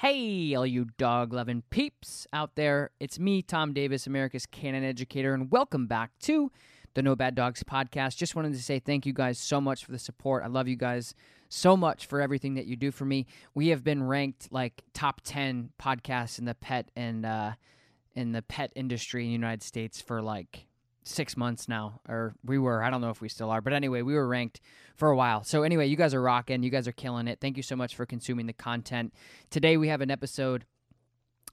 [0.00, 2.88] Hey, all you dog loving peeps out there.
[3.00, 6.50] It's me, Tom Davis, America's Canine Educator, and welcome back to
[6.94, 8.16] the No Bad Dogs podcast.
[8.16, 10.42] Just wanted to say thank you guys so much for the support.
[10.42, 11.14] I love you guys
[11.50, 13.26] so much for everything that you do for me.
[13.54, 17.52] We have been ranked like top 10 podcasts in the pet and uh,
[18.14, 20.64] in the pet industry in the United States for like
[21.02, 22.82] six months now, or we were.
[22.82, 24.60] I don't know if we still are, but anyway, we were ranked
[24.96, 25.42] for a while.
[25.44, 26.62] So anyway, you guys are rocking.
[26.62, 27.40] You guys are killing it.
[27.40, 29.14] Thank you so much for consuming the content.
[29.50, 30.64] Today we have an episode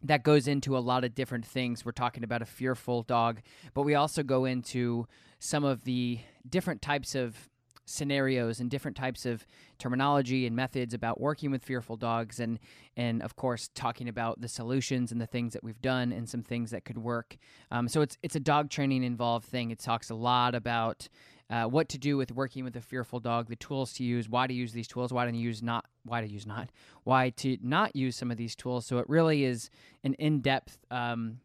[0.04, 1.84] that goes into a lot of different things.
[1.84, 3.42] We're talking about a fearful dog,
[3.74, 5.08] but we also go into
[5.40, 7.50] some of the different types of
[7.90, 9.46] scenarios and different types of
[9.80, 12.60] terminology and methods about working with fearful dogs and
[12.96, 16.44] and of course talking about the solutions and the things that we've done and some
[16.44, 17.38] things that could work
[17.72, 21.08] um, so it's it's a dog training involved thing it talks a lot about
[21.50, 24.48] uh, what to do with working with a fearful dog, the tools to use, why
[24.48, 26.70] to use these tools, why to use not, why to use not,
[27.04, 28.86] why to not use some of these tools.
[28.86, 29.70] So it really is
[30.04, 31.40] an in-depth um,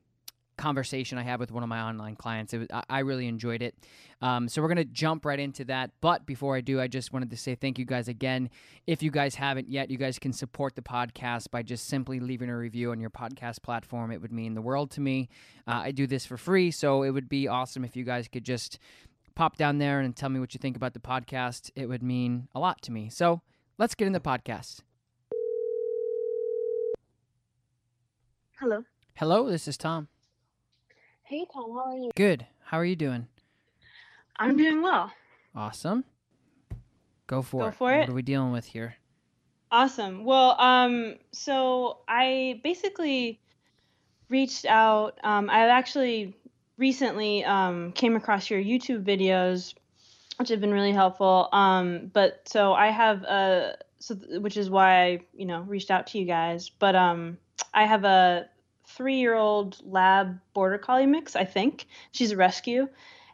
[0.56, 2.52] conversation I had with one of my online clients.
[2.52, 3.74] Was, I, I, really enjoyed it.
[4.20, 5.90] Um, so we're going to jump right into that.
[6.00, 8.50] But before I do, I just wanted to say thank you guys again.
[8.86, 12.50] If you guys haven't yet, you guys can support the podcast by just simply leaving
[12.50, 14.12] a review on your podcast platform.
[14.12, 15.28] It would mean the world to me.
[15.66, 18.44] Uh, I do this for free, so it would be awesome if you guys could
[18.44, 18.78] just
[19.34, 21.70] pop down there and tell me what you think about the podcast.
[21.74, 23.08] It would mean a lot to me.
[23.08, 23.40] So
[23.78, 24.80] let's get in the podcast.
[28.58, 28.84] Hello.
[29.16, 30.08] Hello, this is Tom.
[31.32, 32.10] Hey, Tom, how are you?
[32.14, 32.46] Good.
[32.62, 33.26] How are you doing?
[34.36, 35.10] I'm doing well.
[35.54, 36.04] Awesome.
[37.26, 37.74] Go for Go it.
[37.74, 38.00] for it.
[38.00, 38.96] What are we dealing with here?
[39.70, 40.26] Awesome.
[40.26, 43.40] Well, um, so I basically
[44.28, 45.18] reached out.
[45.24, 46.36] Um, I actually
[46.76, 49.72] recently um, came across your YouTube videos,
[50.36, 51.48] which have been really helpful.
[51.50, 56.08] Um, but so I have a so which is why I you know reached out
[56.08, 56.68] to you guys.
[56.68, 57.38] But um,
[57.72, 58.50] I have a
[58.96, 61.86] three year old lab border collie mix, I think.
[62.12, 62.88] She's a rescue.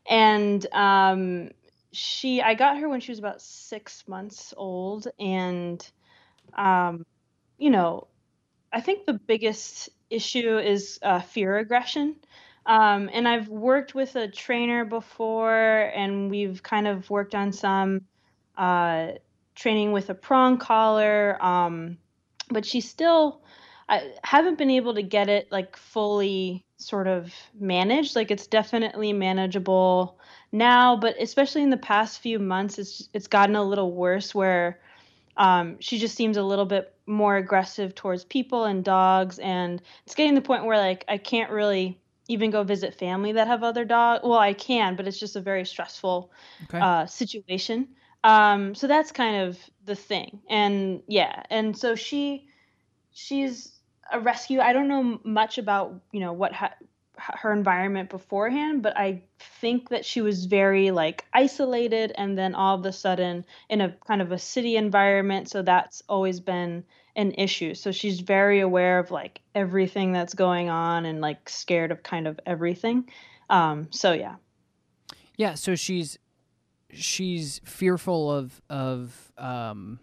[0.09, 1.51] And um,
[1.93, 5.09] she, I got her when she was about six months old.
[5.19, 5.87] And,
[6.55, 7.05] um,
[7.59, 8.09] you know,
[8.73, 12.17] I think the biggest issue is uh, fear aggression.
[12.67, 18.03] Um, and I've worked with a trainer before, and we've kind of worked on some
[18.59, 19.13] uh,
[19.55, 21.43] training with a prong collar.
[21.43, 21.97] Um,
[22.51, 23.43] but she still
[23.89, 28.17] I haven't been able to get it like fully sort of managed.
[28.17, 30.19] Like it's definitely manageable
[30.53, 34.81] now, but especially in the past few months, it's it's gotten a little worse where
[35.37, 40.15] um, she just seems a little bit more aggressive towards people and dogs, and it's
[40.15, 41.99] getting to the point where like I can't really
[42.29, 44.21] even go visit family that have other dogs.
[44.23, 46.31] Well, I can, but it's just a very stressful
[46.65, 46.79] okay.
[46.79, 47.89] uh, situation.
[48.23, 52.49] Um, so that's kind of the thing, and yeah, and so she
[53.13, 53.78] she's
[54.13, 54.61] a rescue.
[54.61, 56.75] I don't know much about you know what ha-
[57.19, 59.23] her environment beforehand, but I
[59.61, 63.95] think that she was very like isolated, and then all of a sudden in a
[64.07, 65.49] kind of a city environment.
[65.49, 66.85] So that's always been
[67.17, 67.75] an issue.
[67.75, 72.29] So she's very aware of like everything that's going on and like scared of kind
[72.29, 73.09] of everything.
[73.51, 74.37] Um, so yeah.
[75.37, 75.55] Yeah.
[75.55, 76.19] So she's
[76.93, 79.99] she's fearful of of um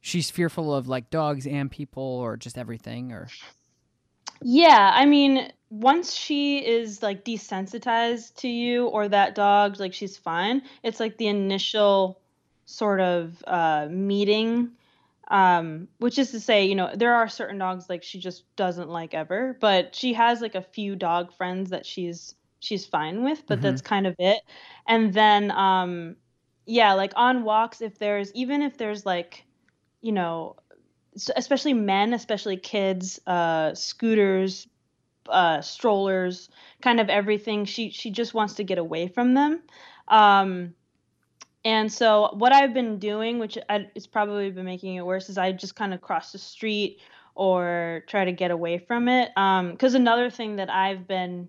[0.00, 3.28] she's fearful of like dogs and people or just everything or
[4.40, 10.16] Yeah, I mean, once she is like desensitized to you or that dog, like she's
[10.16, 10.62] fine.
[10.82, 12.20] It's like the initial
[12.66, 14.70] sort of uh, meeting,
[15.28, 18.88] um, which is to say, you know, there are certain dogs like she just doesn't
[18.88, 23.46] like ever, but she has like a few dog friends that she's she's fine with,
[23.48, 23.62] but Mhm.
[23.62, 24.40] that's kind of it.
[24.86, 26.16] And then, um,
[26.66, 29.44] yeah, like on walks, if there's even if there's like,
[30.00, 30.56] you know,
[31.36, 34.68] especially men, especially kids, uh, scooters,
[35.28, 36.48] uh, strollers,
[36.82, 37.64] kind of everything.
[37.64, 39.62] She she just wants to get away from them.
[40.06, 40.74] Um,
[41.64, 45.38] and so what I've been doing, which I, it's probably been making it worse, is
[45.38, 47.00] I just kind of cross the street
[47.34, 49.30] or try to get away from it.
[49.36, 51.48] Um, because another thing that I've been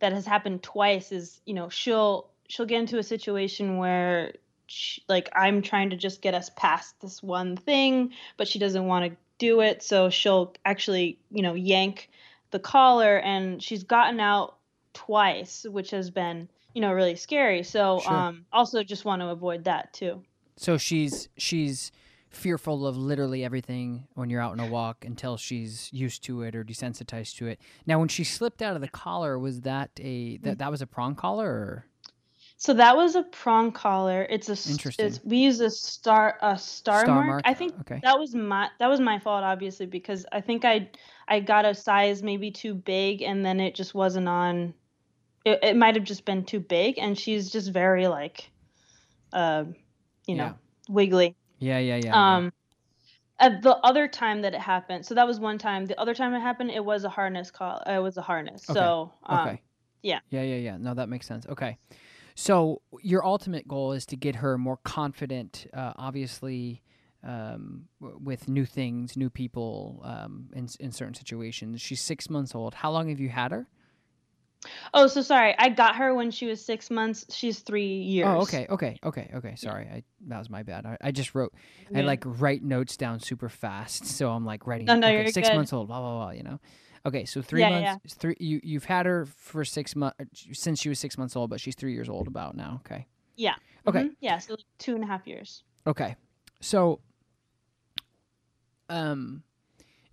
[0.00, 4.32] that has happened twice is you know she'll she'll get into a situation where
[4.68, 8.86] she, like I'm trying to just get us past this one thing, but she doesn't
[8.86, 12.08] want to do it, so she'll actually you know yank
[12.50, 14.56] the collar, and she's gotten out
[14.94, 17.62] twice, which has been you know really scary.
[17.62, 18.12] So Sure.
[18.12, 20.22] um, also just want to avoid that too.
[20.56, 21.90] so she's she's
[22.30, 26.54] fearful of literally everything when you're out on a walk until she's used to it
[26.54, 30.36] or desensitized to it now when she slipped out of the collar was that a
[30.36, 30.42] Mm.
[30.42, 31.86] that, that was a prong collar or
[32.60, 34.26] So that was a prong collar.
[34.28, 35.06] It's a Interesting.
[35.06, 37.26] It's, we use a star a star, Star mark.
[37.28, 37.42] mark?
[37.44, 38.00] I think Okay.
[38.02, 40.90] that was my that was my fault obviously because I think I
[41.28, 44.74] I got a size maybe too big and then it just wasn't on.
[45.44, 48.50] It, it might have just been too big and she's just very like,
[49.32, 49.64] uh,
[50.26, 50.52] you know, Yeah.
[50.88, 51.36] wiggly.
[51.60, 52.36] yeah yeah yeah, yeah.
[52.36, 52.52] Um,
[53.38, 55.86] at the other time that it happened, so that was one time.
[55.86, 57.80] The other time it happened, it was a harness call.
[57.86, 58.68] It was a harness.
[58.68, 58.80] Okay.
[58.80, 59.62] So um, okay
[60.02, 60.20] yeah.
[60.30, 61.76] yeah yeah yeah no that makes sense okay
[62.38, 66.82] so your ultimate goal is to get her more confident uh, obviously
[67.24, 72.54] um, w- with new things new people um, in, in certain situations she's six months
[72.54, 73.66] old how long have you had her
[74.92, 75.54] Oh, so sorry.
[75.56, 77.24] I got her when she was six months.
[77.32, 78.26] She's three years.
[78.28, 79.54] Oh, okay, okay, okay, okay.
[79.56, 80.84] Sorry, I that was my bad.
[80.84, 81.54] I, I just wrote,
[81.94, 84.86] I like write notes down super fast, so I'm like writing.
[84.86, 85.54] No, no, okay, you're six good.
[85.54, 86.30] months old, blah blah blah.
[86.30, 86.60] You know.
[87.06, 88.14] Okay, so three Yeah, months.
[88.14, 88.36] Three.
[88.38, 90.16] You you've had her for six months
[90.52, 92.80] since she was six months old, but she's three years old about now.
[92.84, 93.06] Okay.
[93.36, 93.54] Yeah.
[93.86, 94.04] Okay.
[94.04, 94.16] Mhm.
[94.20, 94.38] Yeah.
[94.38, 95.62] So like two and a half years.
[95.86, 96.16] Okay.
[96.60, 97.00] So,
[98.88, 99.42] um,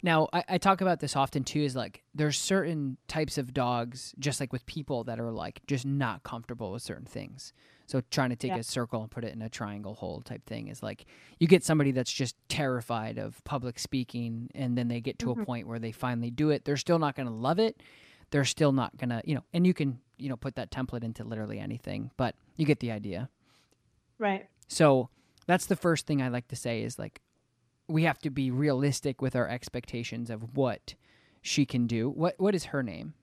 [0.04, 1.62] now I, I talk about this often too.
[1.62, 5.86] Is like there's certain types of dogs, just like with people, that are like just
[5.86, 7.54] not comfortable with certain things.
[7.88, 8.58] So trying to take Yeah.
[8.58, 11.06] a circle and put it in a triangle hole type thing is like
[11.40, 15.36] you get somebody that's just terrified of public speaking, and then they get to a
[15.36, 15.46] Mhm.
[15.46, 16.66] point where they finally do it.
[16.66, 17.82] They're still not going to love it.
[18.32, 21.24] They're still not gonna, you know, and you can, you know, put that template into
[21.24, 23.30] literally anything, but you get the idea.
[24.18, 24.48] Right.
[24.68, 25.10] So
[25.46, 27.22] that's the first thing I like to say is like
[27.88, 30.96] we have to be realistic with our expectations of what
[31.44, 32.10] she can do.
[32.10, 33.14] What what is her name?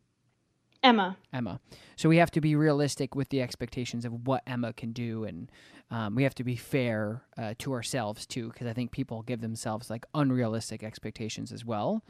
[0.82, 1.16] Emma.
[1.32, 1.60] Emma.
[1.96, 5.50] So we have to be realistic with the expectations of what Emma can do, and
[5.90, 9.40] um, we have to be fair uh, to ourselves too, because I think people give
[9.40, 12.02] themselves like unrealistic expectations as well,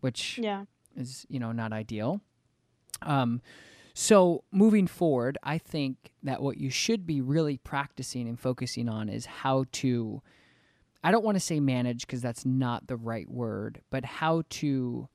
[0.00, 0.64] which Yeah.
[0.96, 2.20] is you know not ideal.
[3.02, 3.40] Um,
[3.94, 9.08] so moving forward, I think that what you should be really practicing and focusing on
[9.08, 10.22] is how to.
[11.02, 15.08] I don't want to say manage because that's not the right word, but how to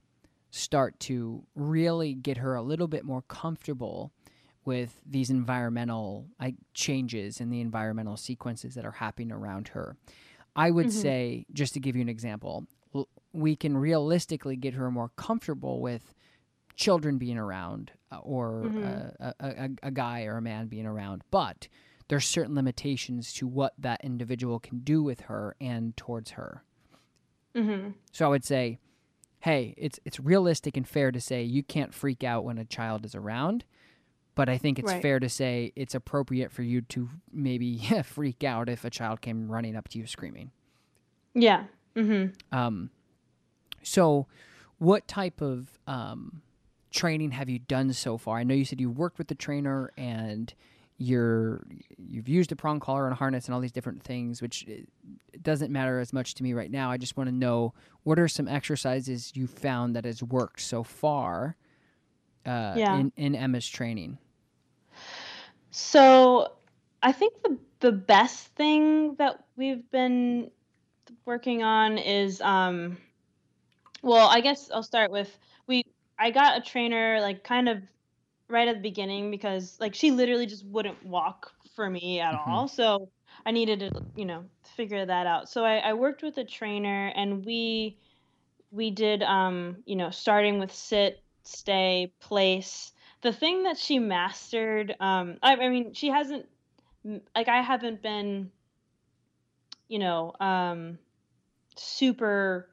[0.56, 4.12] start to really get her a little bit more comfortable
[4.66, 9.98] with these environmental like, changes and the environmental sequences that are happening around her.
[10.56, 10.92] I would Mhm.
[10.92, 12.68] say, just to give you an example,
[13.34, 16.14] we can realistically get her more comfortable with
[16.76, 19.16] children being around uh, or Mhm.
[19.20, 21.68] uh, a, a, a guy or a man being around, but
[22.10, 26.64] there's certain limitations to what that individual can do with her and towards her.
[27.56, 27.92] Mm-hmm.
[28.12, 28.78] So I would say,
[29.44, 33.04] hey, it's it's realistic and fair to say you can't freak out when a child
[33.06, 33.66] is around,
[34.36, 35.02] but I think it's Right.
[35.02, 39.52] fair to say it's appropriate for you to maybe freak out if a child came
[39.52, 40.52] running up to you screaming.
[41.34, 41.66] Yeah.
[41.96, 42.58] Mm-hmm.
[42.58, 42.90] Um,
[43.82, 44.28] so,
[44.78, 46.42] what type of um,
[46.92, 48.38] training have you done so far?
[48.38, 50.54] I know you said you worked with the trainer and
[50.98, 51.64] you're
[51.98, 54.74] you've used a prong collar and harness and all these different things, which uh,
[55.34, 56.92] it doesn't matter as much to me right now.
[56.92, 57.74] I just want to know
[58.04, 61.58] what are some exercises you found that has worked so far
[62.46, 63.00] uh, Yeah.
[63.00, 64.18] in in Emma's training.
[65.72, 66.54] So
[67.02, 70.52] I think the the best thing that we've been
[71.26, 72.98] working on is um
[74.02, 75.84] well, I guess I'll start with we
[76.20, 77.82] I got a trainer like kind of
[78.54, 82.48] right at the beginning because like she literally just wouldn't walk for me at Mhm.
[82.48, 82.70] all.
[82.70, 83.10] So
[83.46, 84.46] I needed to, you know,
[84.76, 85.50] figure that out.
[85.50, 87.98] So I, I worked with a trainer and we
[88.72, 92.94] we did um, you know, starting with sit, stay, place.
[93.22, 96.48] The thing that she mastered, um, I, I mean, she hasn't
[97.36, 98.52] like I haven't been,
[99.88, 101.00] you know, um,
[101.76, 102.70] super.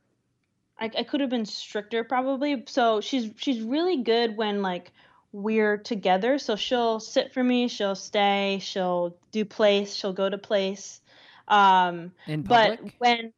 [0.80, 2.64] I, I could have been stricter probably.
[2.68, 4.92] So she's she's really good when like
[5.32, 6.38] we're together.
[6.38, 11.00] So she'll sit for me, she'll stay, she'll do place, she'll go to place.
[11.48, 13.32] Um, In but when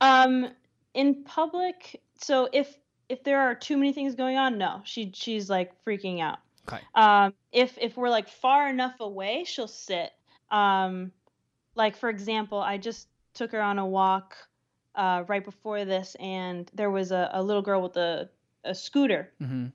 [0.00, 0.48] um
[0.94, 2.74] in public, so if
[3.08, 6.38] if there are too many things going on, no, she she's like freaking out.
[6.68, 6.82] Okay.
[6.94, 10.12] Um, if if we're like far enough away, she'll sit.
[10.50, 11.12] Um,
[11.74, 14.36] like for example, I just took her on a walk
[14.94, 18.28] uh, right before this, and there was a, a little girl with a
[18.64, 19.32] a scooter.
[19.40, 19.66] Mm-hmm.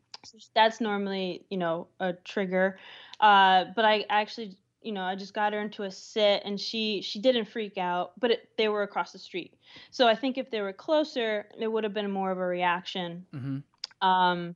[0.53, 2.77] That's normally you know a trigger,
[3.19, 7.01] uh, but I actually you know I just got her into a sit, and she
[7.01, 9.53] she didn't freak out, but it, they were across the street.
[9.89, 13.25] So I think if they were closer, it would have been more of a reaction.
[13.33, 14.07] Mm-hmm.
[14.07, 14.55] Um,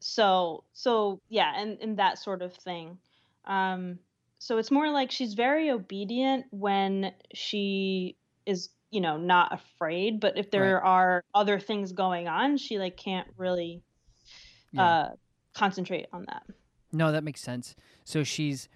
[0.00, 2.98] so so yeah, and and that sort of thing.
[3.44, 3.98] Um,
[4.38, 10.36] so it's more like she's very obedient when she is you know not afraid, but
[10.36, 13.82] if there are other things going on, she like can't really
[14.72, 14.84] Yeah.
[14.84, 15.10] uh
[15.54, 16.44] concentrate on that.
[16.92, 17.74] No, that makes sense.
[18.04, 18.68] So she's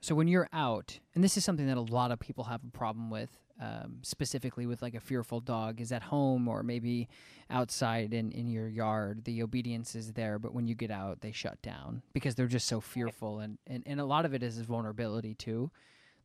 [0.00, 2.70] so when you're out, and this is something that a lot of people have a
[2.70, 3.30] problem with,
[3.60, 7.08] um, specifically with like a fearful dog, is at home or maybe
[7.50, 9.24] outside in in your yard.
[9.24, 12.68] The obedience is there, but when you get out, they shut down because they're just
[12.68, 15.70] so fearful, and and, and a lot of it is vulnerability too.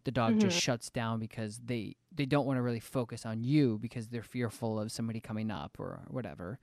[0.03, 3.79] The dog just shuts down because they they don't want to really focus on you
[3.81, 6.59] because they're fearful of somebody coming up or whatever.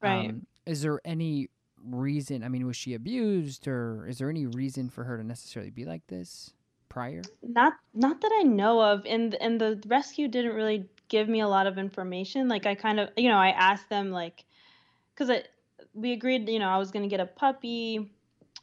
[0.00, 0.28] Right.
[0.28, 1.48] Um, is there any
[1.84, 2.42] reason?
[2.42, 5.84] I mean, was she abused, or is there any reason for her to necessarily be
[5.84, 6.52] like this
[6.88, 7.22] prior?
[7.42, 11.48] Not not that I know of, and and the rescue didn't really give me a
[11.48, 12.48] lot of information.
[12.48, 14.44] Like I kind of, you know, I asked them like,
[15.14, 15.42] because
[15.94, 18.10] we agreed, you know, I was gonna get a puppy.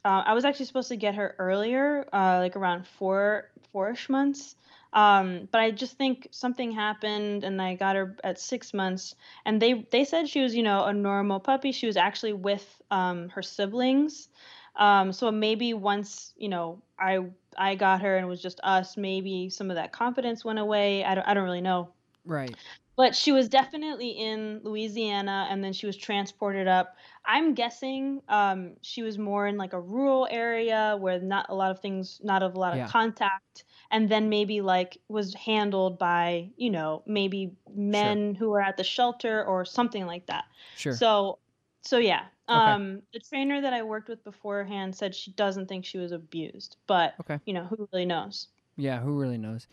[0.06, 4.56] Uh, I was actually supposed to get her earlier, uh, like around four four-ish months.
[4.94, 9.16] Um, but I just think something happened, and I got her at six months.
[9.46, 11.72] And they they said she was, you know, a normal puppy.
[11.72, 14.30] She was actually with um, her siblings.
[14.76, 17.20] Um, so maybe once you know I
[17.58, 21.04] I got her and it was just us, maybe some of that confidence went away.
[21.04, 21.90] I don't I don't really know.
[22.26, 22.56] Right.
[22.96, 26.96] But she was definitely in Louisiana and then she was transported up.
[27.30, 31.70] I'm guessing um, she was more in like a rural area where not a lot
[31.70, 32.88] of things, not a lot of Yeah.
[32.88, 38.78] contact, and then maybe like was handled by, you know, maybe men who were at
[38.78, 40.46] the shelter or something like that.
[40.76, 40.96] Sure.
[40.96, 41.38] So,
[41.84, 42.26] so yeah.
[42.52, 42.72] Okay.
[42.72, 46.78] Um, the trainer that I worked with beforehand said she doesn't think she was abused,
[46.88, 47.40] but Okay.
[47.46, 48.48] you know, who really knows?
[48.76, 49.68] Yeah, who really knows?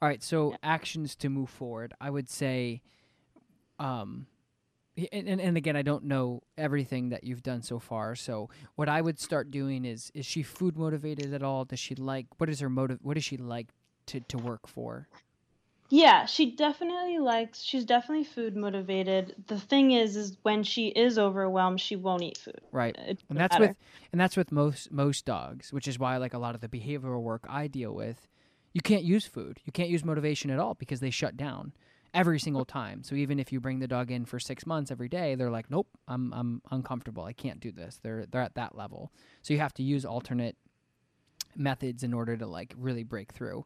[0.00, 1.94] All right, so actions to move forward.
[2.00, 2.80] I would say,
[3.78, 4.26] um,
[5.12, 8.14] and, and and again, I don't know everything that you've done so far.
[8.14, 11.64] So what I would start doing is, is she food motivated at all?
[11.64, 12.26] Does she like?
[12.38, 12.98] What is her motive?
[13.02, 13.68] What does she like
[14.06, 15.08] to to work for?
[15.88, 19.34] Yeah, she definitely likes, she's definitely food motivated.
[19.46, 22.62] The thing is, is when she is overwhelmed, she won't eat food.
[22.70, 22.96] Right.
[22.96, 23.68] It And that's matter.
[23.68, 23.76] with
[24.10, 27.20] and that's with most most dogs, which is why like a lot of the behavioral
[27.20, 28.26] work I deal with,
[28.72, 29.60] you can't use food.
[29.66, 31.72] You can't use motivation at all because they shut down
[32.14, 33.02] every single time.
[33.02, 35.70] So even if you bring the dog in for 6 months every day, they're like,
[35.70, 37.24] "Nope, I'm I'm uncomfortable.
[37.24, 39.12] I can't do this." They're they're at that level.
[39.42, 40.56] So you have to use alternate
[41.56, 43.64] methods in order to like really break through.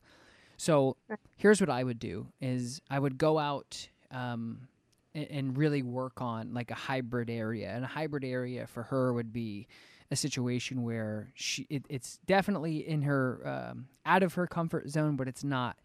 [0.56, 0.96] So
[1.36, 4.68] here's what I would do is I would go out um,
[5.14, 7.70] and, and really work on like a hybrid area.
[7.70, 9.68] And a hybrid area for her would be
[10.10, 15.16] a situation where she it, it's definitely in her um, out of her comfort zone,
[15.16, 15.76] but it's not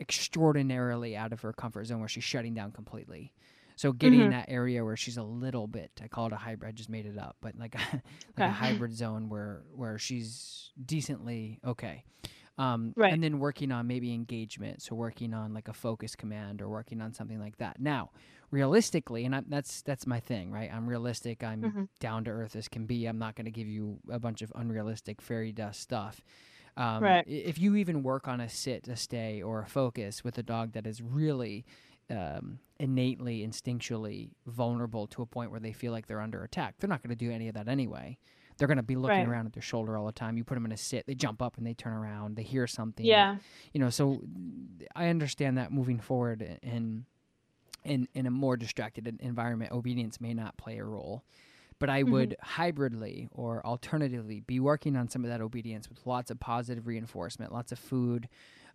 [0.00, 3.32] extraordinarily out of her comfort zone where she's shutting down completely.
[3.76, 6.68] So getting in that area where she's a little bit, I call it a hybrid.
[6.68, 8.02] I just made it up, but like a,
[8.38, 12.04] like a hybrid zone where where she's decently okay.
[12.58, 13.12] Um, Right.
[13.12, 17.00] And then working on maybe engagement, so working on like a focus command or working
[17.00, 17.80] on something like that.
[17.80, 18.10] Now,
[18.50, 20.70] realistically, and I, that's that's my thing, right?
[20.72, 21.42] I'm realistic.
[21.42, 21.88] I'm Mhm.
[22.00, 23.06] down to earth as can be.
[23.06, 26.20] I'm not going to give you a bunch of unrealistic fairy dust stuff.
[26.80, 27.24] Um, Right.
[27.28, 30.72] If you even work on a sit, a stay, or a focus with a dog
[30.72, 31.64] that is really
[32.08, 36.88] um, innately, instinctually vulnerable to a point where they feel like they're under attack, they're
[36.88, 38.18] not going to do any of that anyway.
[38.56, 39.28] They're going to be looking Right.
[39.28, 40.36] around at their shoulder all the time.
[40.36, 42.36] You put them in a sit, they jump up and they turn around.
[42.36, 43.04] They hear something.
[43.06, 43.36] Yeah.
[43.72, 44.22] You know, so
[44.96, 47.04] I understand that moving forward in
[47.84, 51.24] in in a more distracted environment, obedience may not play a role.
[51.80, 56.30] But I would hybridly or alternatively be working on some of that obedience with lots
[56.30, 58.28] of positive reinforcement, lots of food,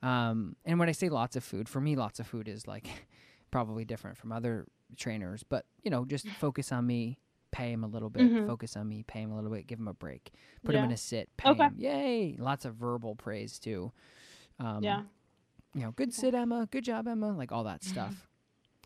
[0.04, 2.88] Um, and when I say lots of food, for me, lots of food is like
[3.52, 7.18] probably different from other trainers, but you know, just focus on me,
[7.52, 8.46] pay him a little bit, Mhm.
[8.48, 10.34] focus on me, pay him a little bit, give him a break,
[10.64, 11.64] put him in a sit, pay Okay.
[11.64, 12.36] him, yay!
[12.38, 13.92] Lots of verbal praise too.
[14.60, 15.02] Um, yeah.
[15.74, 18.28] you know, good sit, Emma, good job, Emma, like all that stuff.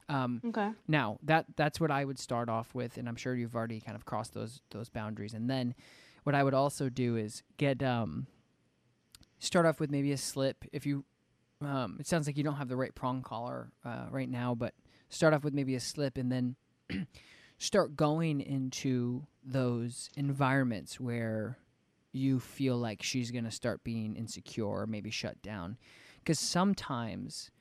[0.09, 0.71] Um, Okay.
[0.87, 3.95] now that that's what I would start off with, and I'm sure you've already kind
[3.95, 5.33] of crossed those those boundaries.
[5.33, 5.75] And then
[6.23, 8.27] what I would also do is get um
[9.39, 10.65] start off with maybe a slip.
[10.71, 11.05] If you
[11.61, 14.73] um, it sounds like you don't have the right prong collar uh, right now, but
[15.09, 16.55] start off with maybe a slip, and then
[17.57, 21.57] start going into those environments where
[22.13, 25.77] you feel like she's gonna start being insecure or maybe shut down,
[26.19, 27.51] because sometimes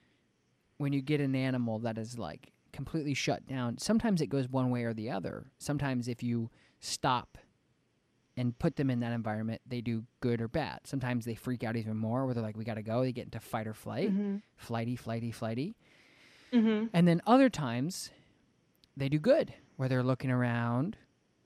[0.79, 4.71] when you get an animal that is like completely shut down, sometimes it goes one
[4.71, 5.51] way or the other.
[5.59, 7.39] Sometimes if you stop
[8.37, 10.81] and put them in that environment, they do good or bad.
[10.85, 13.03] Sometimes they freak out even more where they're like, we got to go.
[13.03, 14.37] They get into fight or flight, Mm-hmm.
[14.57, 15.77] flighty, flighty, flighty.
[16.53, 16.87] Mm-hmm.
[16.93, 18.11] And then other times
[18.97, 20.97] they do good where they're looking around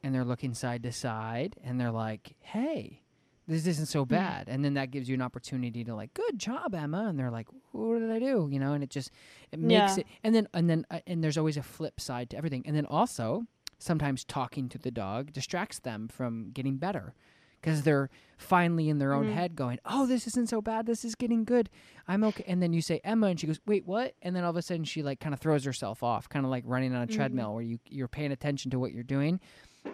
[0.03, 3.02] and they're looking side to side and they're like, hey,
[3.49, 4.49] this isn't so bad.
[4.49, 7.07] And then that gives you an opportunity to like, good job, Emma.
[7.09, 8.49] And they're like, what did I do?
[8.51, 9.11] You know, and it just,
[9.51, 10.01] it makes Yeah.
[10.03, 12.63] it, and then, and then, uh, and there's always a flip side to everything.
[12.67, 13.47] And then also
[13.79, 17.15] sometimes talking to the dog distracts them from getting better
[17.61, 19.33] because they're finally in their own Mhm.
[19.35, 20.87] head going, oh, this isn't so bad.
[20.87, 21.69] This is getting good.
[22.09, 22.45] I'm okay.
[22.47, 24.15] And then you say Emma, and she goes, wait, what?
[24.23, 26.51] And then all of a sudden she like kind of throws herself off, kind of
[26.51, 27.15] like running on a Mhm.
[27.15, 29.41] treadmill where you you're paying attention to what you're doing,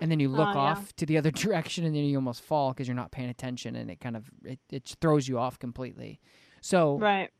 [0.00, 0.58] and then you look Oh, yeah.
[0.58, 3.76] off to the other direction, and then you almost fall because you're not paying attention,
[3.76, 6.20] and it kind of it, it throws you off completely.
[6.60, 7.30] So Right.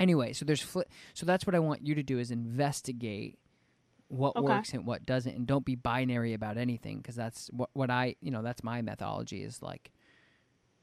[0.00, 3.38] anyway, so there's fli- so that's what I want you to do is investigate
[4.08, 4.44] what Okay.
[4.46, 8.16] works and what doesn't, and don't be binary about anything because that's what what I
[8.20, 9.90] you know that's my methodology is like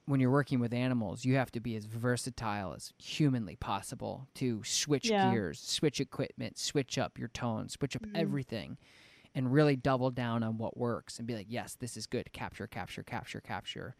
[0.07, 4.63] when you're working with animals, you have to be as versatile as humanly possible to
[4.63, 5.31] switch Yeah.
[5.31, 8.11] gears, switch equipment, switch up your tone, switch up Mhm.
[8.19, 8.77] everything,
[9.35, 12.31] and really double down on what works and be like, yes, this is good.
[12.31, 13.95] Capture, capture, capture, capture.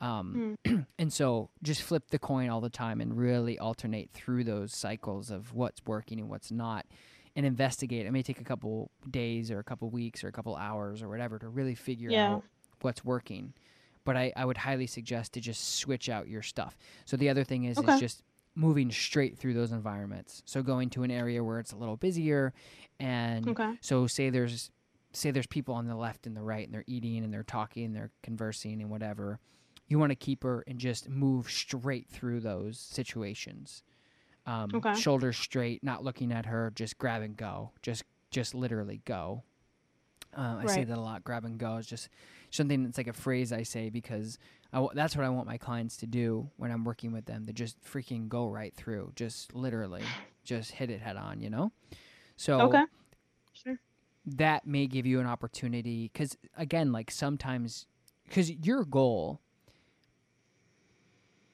[0.00, 0.56] Um,
[0.98, 5.30] and so just flip the coin all the time and really alternate through those cycles
[5.30, 6.86] of what's working and what's not
[7.34, 8.06] and investigate.
[8.06, 11.08] It may take a couple days or a couple weeks or a couple hours or
[11.08, 12.34] whatever to really figure Yeah.
[12.34, 12.44] out
[12.80, 13.52] what's working.
[14.04, 16.76] But I, I would highly suggest to just switch out your stuff.
[17.06, 17.92] So the other thing is, Okay.
[17.92, 18.22] is just
[18.54, 20.42] moving straight through those environments.
[20.46, 22.54] So going to an area where it's a little busier
[23.00, 23.76] and Okay.
[23.80, 24.70] so say there's
[25.16, 27.84] say there's people on the left and the right and they're eating and they're talking
[27.84, 29.38] and they're conversing and whatever.
[29.88, 33.82] You want to keep her and just move straight through those situations.
[34.46, 34.94] Um, Okay.
[34.96, 37.70] Shoulders straight, not looking at her, just grab and go.
[37.82, 39.42] Just just literally go.
[40.36, 41.24] Uh, I say that a lot.
[41.24, 42.08] Grab and go is just
[42.50, 44.38] something that's like a phrase I say because
[44.72, 47.46] I w- that's what I want my clients to do when I'm working with them.
[47.46, 50.02] To just freaking go right through, just literally,
[50.44, 51.40] just hit it head on.
[51.40, 51.72] You know.
[52.36, 52.84] So Okay.
[53.52, 53.78] Sure.
[54.26, 57.86] That may give you an opportunity because again like sometimes
[58.26, 59.40] because your goal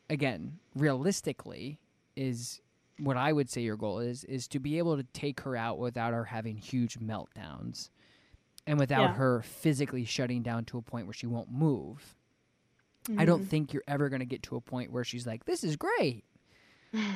[0.08, 1.78] again realistically
[2.16, 2.60] is
[2.98, 5.78] what i would say your goal is is to be able to take her out
[5.78, 7.90] without her having huge meltdowns
[8.66, 9.14] and without Yeah.
[9.14, 12.16] her physically shutting down to a point where she won't move
[13.18, 13.48] i don't Mhm.
[13.48, 16.24] think you're ever going to get to a point where she's like this is great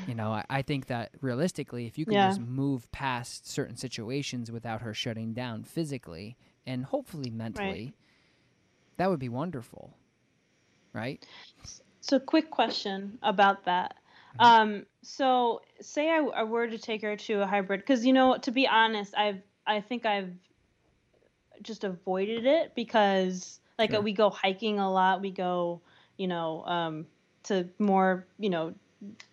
[0.05, 2.21] you know I, I think that realistically if you can Yeah.
[2.21, 6.37] just move past certain situations without her shutting down physically
[6.67, 7.97] and hopefully mentally
[8.99, 9.99] that would be wonderful
[10.95, 11.27] right
[12.01, 13.97] So, quick question about that.
[14.35, 14.53] Mhm.
[14.59, 18.37] Um, so, say I, I were to take her to a hybrid, because you know,
[18.39, 20.33] to be honest, I've I think I've
[21.62, 24.03] just avoided it because like Sure.
[24.03, 25.21] we go hiking a lot.
[25.21, 25.83] We go,
[26.17, 27.07] you know, um,
[27.45, 28.75] to more you know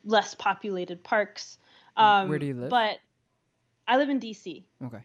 [0.03, 1.57] less populated parks.
[1.97, 2.69] Um, Where do you live?
[2.69, 2.97] But
[3.87, 4.63] I live in DC.
[4.83, 5.03] okay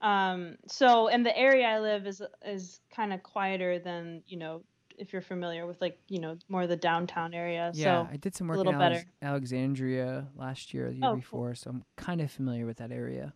[0.00, 4.62] Um, so and the area I live is is kind of quieter than you know
[4.98, 7.70] if you're familiar with like you know more of the downtown area.
[7.74, 11.20] yeah so i did some work in Alex- alexandria last year the year Oh, cool.
[11.20, 13.32] before so i'm kind of familiar with that area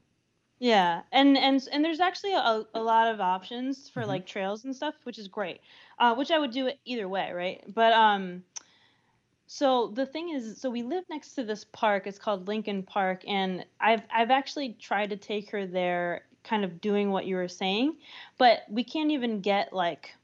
[0.60, 4.06] yeah, and and and there's actually a, a lot of options for Mhm.
[4.06, 5.60] like trails and stuff, which is great.
[5.98, 7.62] Uh, which I would do it either way, right?
[7.74, 8.44] But um,
[9.46, 12.06] so the thing is, so we live next to this park.
[12.06, 16.80] It's called Lincoln Park, and I've I've actually tried to take her there, kind of
[16.80, 17.98] doing what you were saying,
[18.38, 20.14] but we can't even get like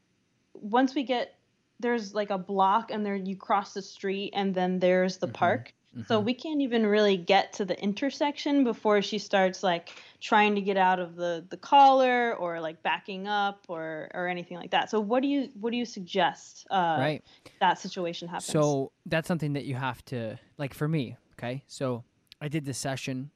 [0.54, 1.36] once we get
[1.80, 5.34] there's like a block and there you cross the street and then there's the Mhm.
[5.34, 5.74] park.
[6.06, 6.24] So Mhm.
[6.24, 10.76] we can't even really get to the intersection before she starts like trying to get
[10.76, 14.90] out of the the collar or like backing up or or anything like that.
[14.90, 17.24] So what do you what do you suggest uh right
[17.60, 18.46] that situation happens?
[18.46, 22.04] So that's something that you have to like for me Okay, so
[22.42, 23.30] I did this session.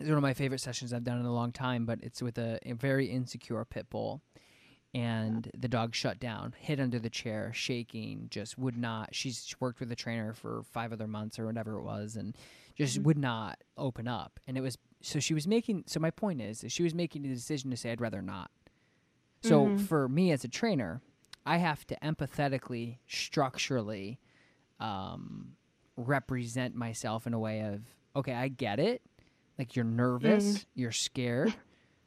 [0.00, 2.38] It's one of my favorite sessions I've done in a long time, but it's with
[2.38, 4.22] a, a very insecure pit bull.
[4.98, 9.14] And the dog shut down, hid under the chair, shaking, just would not.
[9.14, 12.36] She's she worked with a trainer for five other months or whatever it was, and
[12.76, 13.04] just mm-hmm.
[13.04, 14.40] would not open up.
[14.46, 15.84] And it was so she was making.
[15.86, 18.50] So my point is, is she was making the decision to say, "I'd rather not."
[19.42, 19.84] So mm-hmm.
[19.84, 21.00] for me as a trainer,
[21.46, 24.18] I have to empathetically, structurally,
[24.80, 25.52] um,
[25.96, 27.82] represent myself in a way of,
[28.16, 29.02] okay, I get it.
[29.58, 30.64] Like you're nervous, mm.
[30.74, 31.54] you're scared,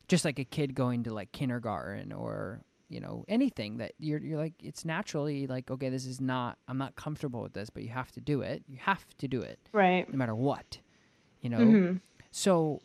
[0.07, 4.37] just like a kid going to like kindergarten or you know anything that you're you're
[4.37, 7.89] like it's naturally like okay this is not I'm not comfortable with this but you
[7.89, 10.07] have to do it you have to do it Right.
[10.11, 10.79] no matter what
[11.41, 12.01] you know Mhm.
[12.31, 12.81] so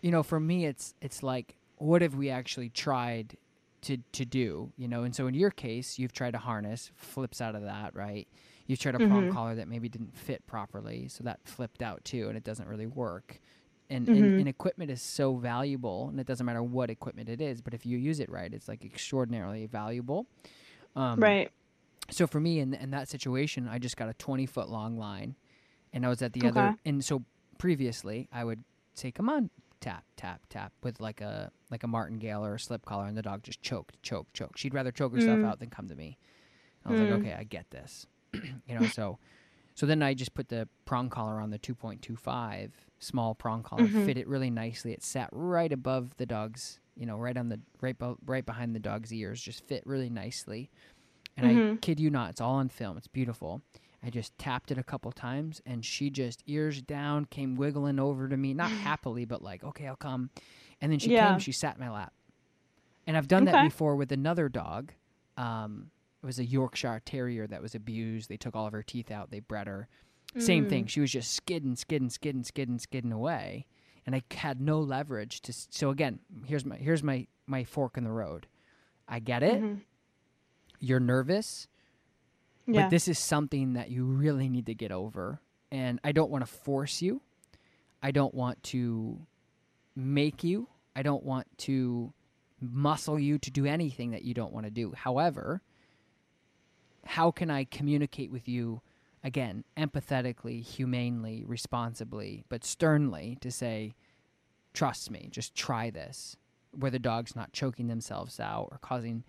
[0.00, 3.36] you know for me it's it's like what have we actually tried
[3.82, 7.40] to to do you know and so in your case you've tried a harness flips
[7.40, 8.26] out of that right
[8.66, 9.32] you've tried a prong Mhm.
[9.32, 12.86] collar that maybe didn't fit properly so that flipped out too and it doesn't really
[12.86, 13.40] work
[13.88, 14.16] and, Mhm.
[14.16, 17.72] and, and equipment is so valuable and it doesn't matter what equipment it is but
[17.74, 20.26] if you use it right it's like extraordinarily valuable
[20.96, 21.50] um, Right.
[22.10, 25.34] so for me in in that situation, I just got a 20 foot long line,
[25.92, 26.74] and I was at the other.
[26.86, 27.22] And so
[27.58, 28.62] previously, I would
[28.94, 32.86] say, "Come on, tap, tap, tap," with like a like a martingale or a slip
[32.86, 34.58] collar, and the dog just choked, choked, choked.
[34.58, 35.44] She'd rather choke herself Mm.
[35.44, 36.16] out than come to me.
[36.84, 37.14] I was like, Mm.
[37.20, 38.86] "Okay, I get this," you know.
[38.86, 39.18] So,
[39.76, 44.04] so then I just put the prong collar on the 2.25 small prong collar, Mhm.
[44.06, 44.92] fit it really nicely.
[44.92, 48.74] It sat right above the dog's, you know, right on the right be- right behind
[48.74, 50.70] the dog's ears, just fit really nicely.
[51.36, 51.80] And I Mhm.
[51.82, 52.96] kid you not, it's all on film.
[52.96, 53.62] It's beautiful.
[54.02, 58.28] I just tapped it a couple times, and she just ears down came wiggling over
[58.28, 60.30] to me, not happily, but like, okay, I'll come.
[60.80, 61.30] And then she Yeah.
[61.32, 61.38] came.
[61.40, 62.12] She sat in my lap,
[63.06, 64.92] and I've done that before with another dog.
[65.36, 65.90] Um,
[66.26, 68.28] was a Yorkshire Terrier that was abused.
[68.28, 69.30] They took all of her teeth out.
[69.30, 69.88] They bred her.
[70.38, 70.86] Same thing.
[70.86, 73.66] She was just skidding, skidding, skidding, skidding, skidding away,
[74.04, 75.52] and I had no leverage to.
[75.52, 78.46] So again, here's my here's my my fork in the road.
[79.08, 79.62] I get it.
[79.62, 79.80] Mhm.
[80.80, 81.68] You're nervous
[82.66, 82.82] Yeah.
[82.82, 86.44] but this is something that you really need to get over and i don't want
[86.46, 87.22] to force you
[88.02, 89.18] i don't want to
[89.94, 92.12] make you i don't want to
[92.60, 95.62] muscle you to do anything that you don't want to do however
[97.06, 98.80] how can i communicate with you
[99.24, 103.94] again empathetically humanely responsibly but sternly to say
[104.74, 106.36] trust me just try this
[106.72, 109.24] where the dog's not choking themselves out or causing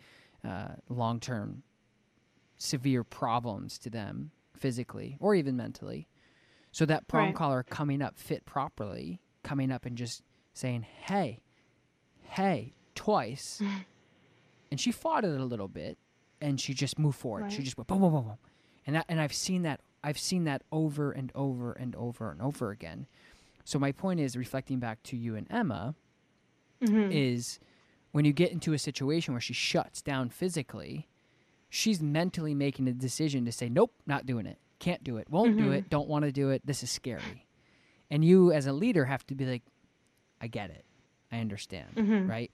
[0.45, 1.63] uh, long-term
[2.57, 6.07] severe problems to them physically or even mentally.
[6.71, 7.35] So that prong Right.
[7.35, 11.39] collar coming up fit properly, coming up and just saying, "Hey,
[12.23, 13.61] hey," twice,
[14.71, 15.97] and she fought it a little bit,
[16.41, 17.51] and she just moved forward.
[17.51, 18.37] She just went boom, boom, boom, boom,
[18.85, 19.81] and that, and I've seen that.
[20.03, 23.07] I've seen that over and over and over and over again.
[23.65, 25.95] So my point is, reflecting back to you and Emma,
[26.81, 27.11] Mhm.
[27.11, 27.59] is
[28.11, 31.07] when you get into a situation where she shuts down physically,
[31.69, 34.57] she's mentally making a decision to say, nope, not doing it.
[34.79, 35.29] Can't do it.
[35.29, 35.89] Won't do it.
[35.89, 36.65] Don't want to do it.
[36.65, 37.45] This is scary.
[38.09, 39.63] And you, as a leader, have to be like,
[40.39, 40.85] I get it.
[41.31, 41.95] I understand.
[41.95, 42.29] Mhm.
[42.29, 42.51] Right.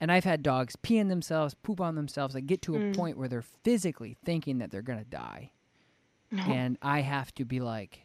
[0.00, 2.94] And I've had dogs pee in themselves, poop on themselves, like get to a Mm.
[2.96, 5.50] point where they're physically thinking that they're going to die.
[6.50, 8.00] and I have to be like,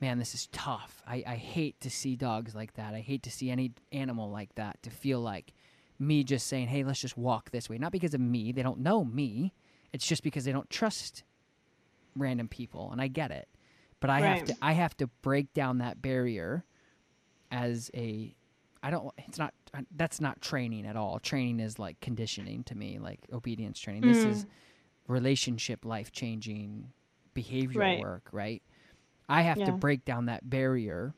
[0.00, 1.02] man, this is tough.
[1.06, 2.94] I, I hate to see dogs like that.
[2.94, 5.52] I hate to see any animal like that to feel like
[5.98, 7.78] me just saying, hey, let's just walk this way.
[7.78, 8.52] Not because of me.
[8.52, 9.52] They don't know me.
[9.92, 11.22] It's just because they don't trust
[12.16, 12.90] random people.
[12.90, 13.48] And I get it.
[14.00, 16.64] But I have to I have to break down that barrier
[17.50, 18.34] as a
[18.82, 19.54] I don't it's not
[19.96, 21.18] that's not training at all.
[21.18, 24.04] Training is like conditioning to me, like obedience training.
[24.04, 24.30] This Mm.
[24.30, 24.46] is
[25.08, 26.92] relationship life changing
[27.34, 27.98] behavioral Right.
[28.00, 28.62] work, right?
[29.28, 31.14] I have to break down that barrier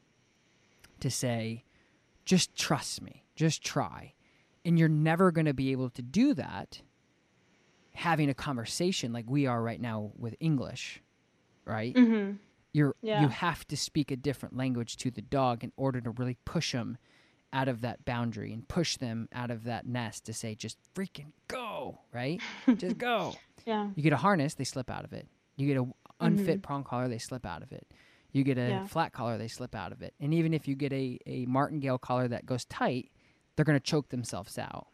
[1.01, 1.65] to say,
[2.25, 4.15] just trust me, just try.
[4.65, 6.83] And you're never going to be able to do that
[7.95, 11.03] having a conversation like we are right now with English,
[11.65, 11.95] right?
[11.97, 12.39] Mhm.
[12.73, 13.21] You're Yeah.
[13.23, 16.73] you have to speak a different language to the dog in order to really push
[16.73, 16.99] them
[17.53, 21.33] out of that boundary and push them out of that nest to say just freaking
[21.49, 22.41] go, right?
[22.77, 23.35] just go.
[23.67, 23.89] Yeah.
[23.97, 25.29] You get a harness, they slip out of it.
[25.57, 25.87] You get a
[26.25, 27.87] unfit prong collar, they slip out of it.
[28.33, 28.71] You get a Mm-hmm.
[28.71, 28.87] Yeah.
[28.87, 30.15] flat collar, they slip out of it.
[30.21, 33.11] And even if you get a, a martingale collar that goes tight,
[33.57, 34.87] they're going to choke themselves out.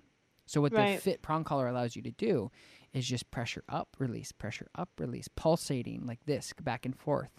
[0.47, 2.51] So what the fit prong collar allows you to do
[2.93, 7.31] is just pressure up, release, pressure up, release, pulsating like this, back and forth.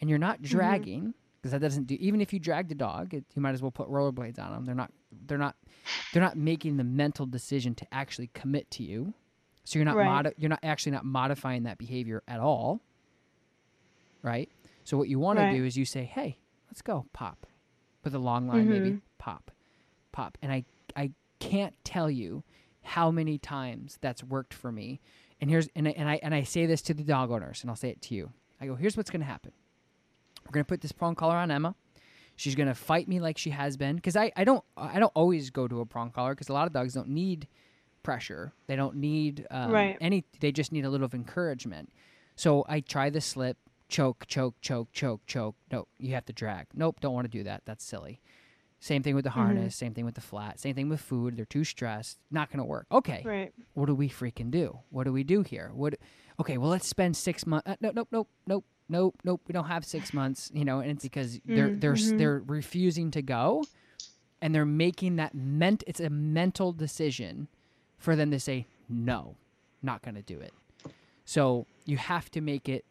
[0.00, 0.44] And you're not Mm-hmm.
[1.44, 1.94] Because that doesn't do.
[2.00, 4.64] Even if you drag the dog, it, you might as well put rollerblades on them.
[4.64, 4.90] They're not.
[5.26, 5.56] They're not.
[6.14, 9.12] They're not making the mental decision to actually commit to you.
[9.64, 10.06] So you're not Right.
[10.06, 12.80] modi- you're not actually not modifying that behavior at all.
[14.22, 14.48] Right?
[14.84, 17.46] So what you want to do is you say, "Hey, let's go, pop,"
[18.04, 19.00] with a long line, maybe Mhm.
[19.18, 19.50] pop,
[20.12, 20.64] pop, and I
[20.96, 22.42] I can't tell you
[22.84, 24.98] how many times that's worked for me.
[25.42, 27.68] And here's and I, and I and I say this to the dog owners, and
[27.68, 28.32] I'll say it to you.
[28.62, 29.52] I go, "Here's what's going to happen.
[30.46, 31.74] We're going to put this prong collar on Emma."
[32.36, 35.50] She's gonna fight me like she has been because I, I don't I don't always
[35.50, 37.46] go to a prong collar because a lot of dogs don't need
[38.02, 39.96] pressure they don't need um, Right.
[40.00, 41.90] any they just need a little of encouragement
[42.34, 43.56] so I try the slip
[43.88, 47.44] choke choke choke choke choke no you have to drag nope don't want to do
[47.44, 48.20] that that's silly
[48.80, 51.44] same thing with the harness same thing with the flat same thing with food they're
[51.44, 53.52] too stressed not gonna work okay Right.
[53.74, 54.80] what do we freaking do?
[54.90, 55.70] What do we do here?
[55.72, 55.94] What?
[56.40, 57.68] Okay, well, let's spend six months.
[57.68, 59.40] Uh, no, nope, nope, nope, nope, nope.
[59.48, 60.50] We don't have six months.
[60.54, 62.18] You know, and it's because they're Mm, they're mhm.
[62.18, 63.64] they're refusing to go,
[64.40, 65.84] and they're making that ment.
[65.86, 67.48] It's a mental decision
[67.98, 69.36] for them to say no,
[69.82, 70.52] not going to do it.
[71.24, 72.84] So you have to make it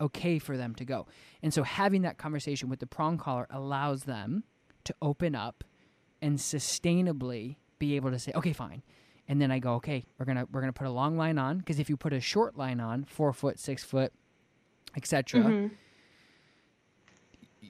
[0.00, 1.06] okay for them to go.
[1.42, 4.44] And so having that conversation with the prong collar allows them
[4.84, 5.62] to open up
[6.22, 8.82] and sustainably be able to say, okay, fine.
[9.28, 11.78] And then I go, okay, we're gonna we're gonna put a long line on because
[11.78, 14.12] if you put a short line on, four foot, six foot,
[14.96, 15.70] etc., Mhm.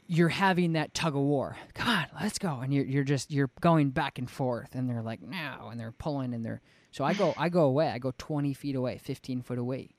[0.07, 1.57] you're having that tug of war.
[1.75, 2.61] Come on, let's go.
[2.61, 5.93] And you're you're just you're going back and forth, and they're like no, and they're
[5.93, 6.61] pulling, and they're
[6.91, 7.89] so I go I go away.
[7.89, 9.91] I go twenty feet away, fifteen foot away,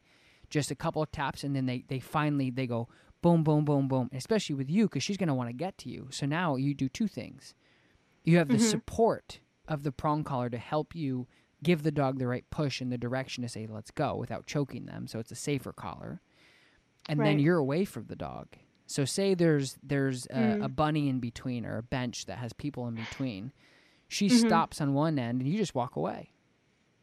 [0.50, 2.88] just a couple of taps, and then they they finally they go
[3.22, 4.10] boom, boom, boom, boom.
[4.14, 6.08] Especially with you, because she's gonna want to get to you.
[6.12, 7.56] So now you do two things.
[8.24, 11.28] You have the support of the prong collar to help you
[11.64, 14.86] give the dog the right push in the direction to say let's go without choking
[14.86, 15.08] them.
[15.08, 16.22] So it's a safer collar
[17.08, 18.48] and then you're away from the dog.
[18.88, 20.66] So say there's there's a, Mm.
[20.66, 23.52] a bunny in between or a bench that has people in between.
[24.08, 24.46] She Mhm.
[24.46, 26.32] stops on one end and you just walk away.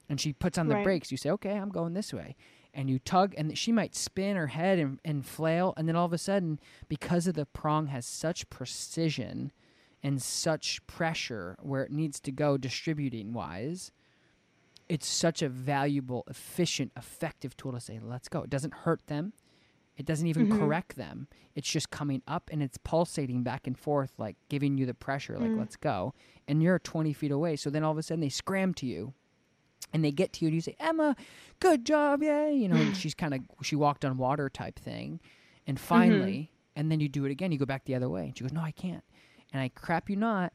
[0.08, 0.84] And she puts on the Right.
[0.84, 1.10] brakes.
[1.10, 2.36] You say, "Okay, I'm going this way."
[2.74, 6.06] And you tug and she might spin her head and, and flail and then all
[6.06, 9.52] of a sudden because of the prong has such precision
[10.02, 13.92] and such pressure where it needs to go distributing wise,
[14.88, 18.42] it's such a valuable, efficient, effective tool to say, let's go.
[18.42, 19.32] It doesn't hurt them.
[20.02, 20.58] It doesn't even Mhm.
[20.58, 21.28] correct them.
[21.54, 25.38] It's just coming up and it's pulsating back and forth, like giving you the pressure,
[25.38, 25.58] like, Mm.
[25.58, 26.12] let's go.
[26.48, 27.54] And you're 20 feet away.
[27.54, 29.14] So then all of a sudden they scram to you
[29.92, 31.14] and they get to you and you say, Emma,
[31.60, 32.20] good job.
[32.20, 32.52] Yay.
[32.52, 35.20] You know, she's kind of, she walked on water type thing.
[35.68, 37.52] And finally, and then you do it again.
[37.52, 38.26] You go back the other way.
[38.26, 39.04] And she goes, no, I can't.
[39.52, 40.52] And I crap you not.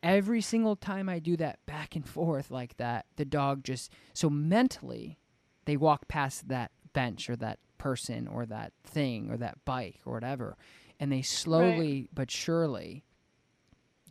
[0.00, 4.30] Every single time I do that back and forth like that, the dog just so
[4.30, 5.18] mentally
[5.64, 10.14] they walk past that bench or that person or that thing or that bike or
[10.14, 10.56] whatever,
[11.00, 13.04] and they slowly but surely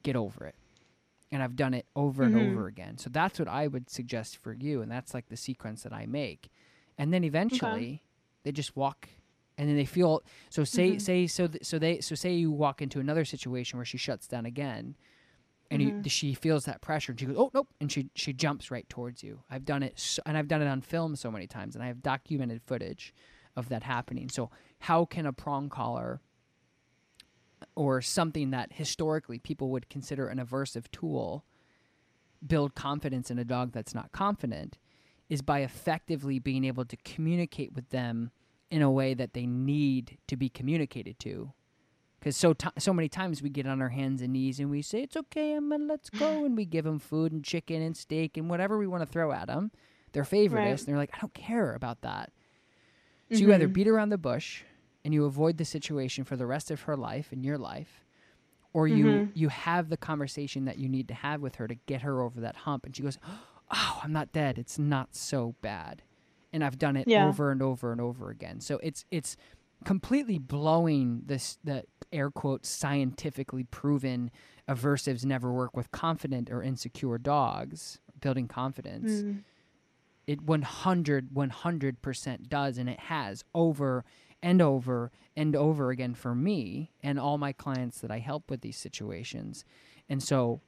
[0.04, 0.56] get over it.
[1.32, 2.50] And I've done it over and Mhm.
[2.52, 2.98] over again.
[2.98, 6.06] So that's what I would suggest for you, and that's like the sequence that I
[6.06, 6.50] make.
[6.98, 8.04] And then eventually
[8.44, 9.10] they just walk
[9.58, 11.02] and then they feel so say Mhm.
[11.02, 14.28] say so th- so they so say you walk into another situation where she shuts
[14.28, 14.96] down again
[15.72, 16.10] and you, Mhm.
[16.10, 19.24] she feels that pressure and she goes oh nope and she she jumps right towards
[19.24, 21.84] you i've done it so, and i've done it on film so many times and
[21.84, 23.14] i have documented footage
[23.56, 24.30] of that happening.
[24.30, 26.22] So how can a prong collar
[27.76, 31.46] or something that historically people would consider an aversive tool
[32.46, 34.78] build confidence in a dog that's not confident
[35.30, 38.30] is by effectively being able to communicate with them
[38.70, 41.52] in a way that they need to be communicated to?
[42.20, 44.82] Because so ti so many times we get on our hands and knees and we
[44.82, 48.36] say it's okay Emma let's go and we give them food and chicken and steak
[48.38, 49.72] and whatever we want to throw at them
[50.14, 50.70] their favorite Right.
[50.70, 52.32] and they're like I don't care about that
[53.32, 53.74] so you either Mhm.
[53.74, 54.64] beat around the bush
[55.04, 58.06] and you avoid the situation for the rest of her life and your life
[58.74, 59.32] or you Mhm.
[59.34, 62.40] you have the conversation that you need to have with her to get her over
[62.42, 63.18] that hump and she goes
[63.72, 66.04] oh i'm not dead it's not so bad
[66.54, 67.28] and i've done it Yeah.
[67.28, 69.36] over and over and over again so it's it's
[69.84, 74.32] completely blowing this the air quotes scientifically proven
[74.70, 79.44] aversives never work with confident or insecure dogs building confidence Mm.
[80.28, 84.04] It 100 100% does and it has over
[84.42, 88.62] and over and over again for me and all my clients that I help with
[88.62, 89.66] these situations.
[90.10, 90.62] And so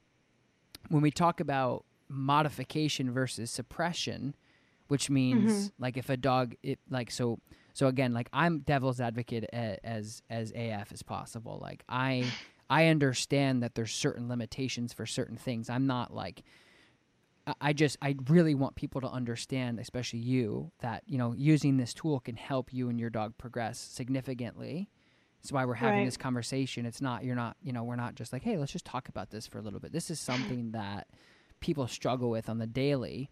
[0.88, 4.34] when we talk about modification versus suppression,
[4.88, 5.82] which means mm-hmm.
[5.82, 7.38] like if a dog it like so
[7.74, 11.58] so again like I'm devil's advocate a, as as AF as possible.
[11.60, 12.24] Like I
[12.70, 15.70] I understand that there's certain limitations for certain things.
[15.70, 16.42] I'm not like
[17.60, 21.94] I- just I really want people to understand, especially you, that you know using this
[21.94, 24.88] tool can help you and your dog progress significantly.
[25.42, 26.04] That's why we're having Right.
[26.04, 26.84] this conversation.
[26.86, 29.30] It's not you're not you know we're not just like hey let's just talk about
[29.30, 29.92] this for a little bit.
[29.92, 31.06] This is something that
[31.60, 33.30] people struggle with on the daily,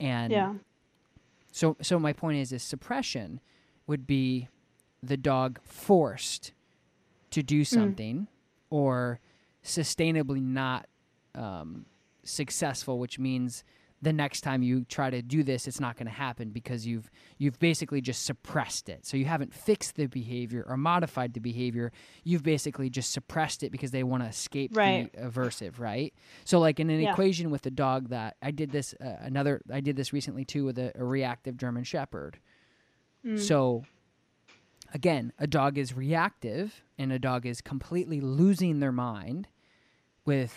[0.00, 0.54] and Yeah.
[1.52, 3.40] so so my point is is suppression
[3.86, 4.48] would be
[5.02, 6.52] the dog forced
[7.30, 8.26] to do something
[8.70, 9.20] or
[9.62, 10.86] sustainably not
[11.34, 11.86] um,
[12.26, 13.64] successful, which means
[14.02, 17.10] the next time you try to do this it's not going to happen because you've
[17.38, 19.06] you've basically just suppressed it.
[19.06, 21.90] So you haven't fixed the behavior or modified the behavior.
[22.22, 25.10] You've basically just suppressed it because they want to escape Right.
[25.14, 26.12] the aversive right?
[26.44, 27.12] So like in an Yeah.
[27.12, 30.66] equation with the dog that i did this uh, another i did this recently too
[30.66, 32.38] with a, a reactive german shepherd.
[33.34, 33.84] So
[34.92, 39.48] again a dog is reactive and a dog is completely losing their mind
[40.26, 40.54] with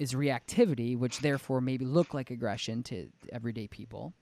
[0.00, 4.14] is reactivity, which therefore maybe look like aggression to everyday people.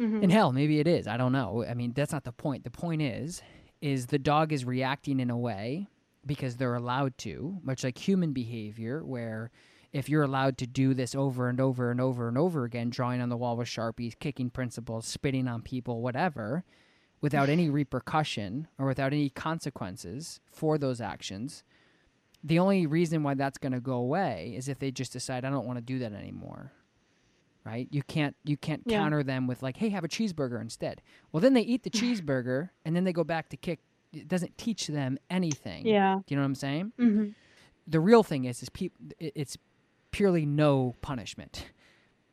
[0.00, 0.24] Mm-hmm.
[0.24, 1.06] And hell, maybe it is.
[1.06, 1.64] I don't know.
[1.64, 2.64] I mean, that's not the point.
[2.64, 3.40] The point is,
[3.80, 5.86] is the dog is reacting in a way
[6.26, 9.52] because they're allowed to, much like human behavior, where
[9.92, 13.20] if you're allowed to do this over and over and over and over again, drawing
[13.20, 16.64] on the wall with sharpies, kicking principals, spitting on people, whatever,
[17.20, 21.62] without any repercussion or without any consequences for those actions,
[22.44, 25.50] the only reason why that's going to go away is if they just decide I
[25.50, 26.72] don't want to do that anymore.
[27.64, 27.88] Right?
[27.90, 28.98] You can't you can't Yeah.
[28.98, 32.70] counter them with like, "Hey, have a cheeseburger instead." Well, then they eat the cheeseburger
[32.84, 33.80] and then they go back to kick.
[34.12, 35.86] It doesn't teach them anything.
[35.86, 36.20] Yeah.
[36.26, 36.92] Do you know what I'm saying?
[36.98, 37.28] hmm
[37.86, 39.58] The real thing is is peop- it- it's
[40.12, 41.66] purely no punishment.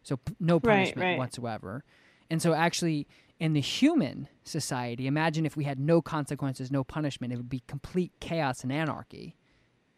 [0.04, 1.18] So p- no Right, punishment right.
[1.18, 1.84] whatsoever.
[2.30, 3.06] And so actually
[3.40, 7.64] in the human society, imagine if we had no consequences, no punishment, it would be
[7.68, 9.36] complete chaos and anarchy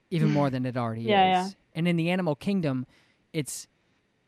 [0.09, 0.51] even more mm.
[0.51, 1.49] than it already Yeah, is.
[1.49, 1.55] yeah.
[1.75, 2.85] And in the animal kingdom,
[3.33, 3.67] it's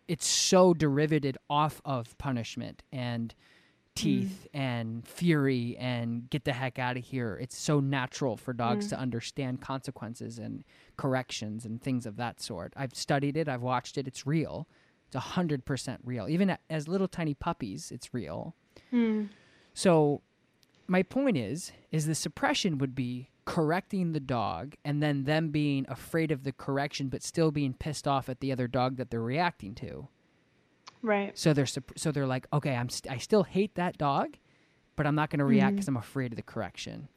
[0.08, 4.02] it's so derivated off of punishment and mm.
[4.02, 7.38] teeth and fury and get the heck out of here.
[7.40, 8.90] It's so natural for dogs mm.
[8.90, 10.64] to understand consequences and
[10.98, 12.74] corrections and things of that sort.
[12.76, 14.68] I've studied it, I've watched it, it's real.
[15.08, 16.28] It's 100% real.
[16.30, 18.56] Even as little tiny puppies, it's real.
[19.74, 20.22] So
[20.88, 25.86] my point is is the suppression would be correcting the dog and then them being
[25.90, 29.22] afraid of the correction but still being pissed off at the other dog that they're
[29.22, 30.08] reacting to.
[31.02, 31.38] Right.
[31.38, 34.36] So they're so they're like, okay, I'm st- I still hate that dog,
[34.96, 35.76] but I'm not going to react mm-hmm.
[35.78, 37.08] because I'm afraid of the correction.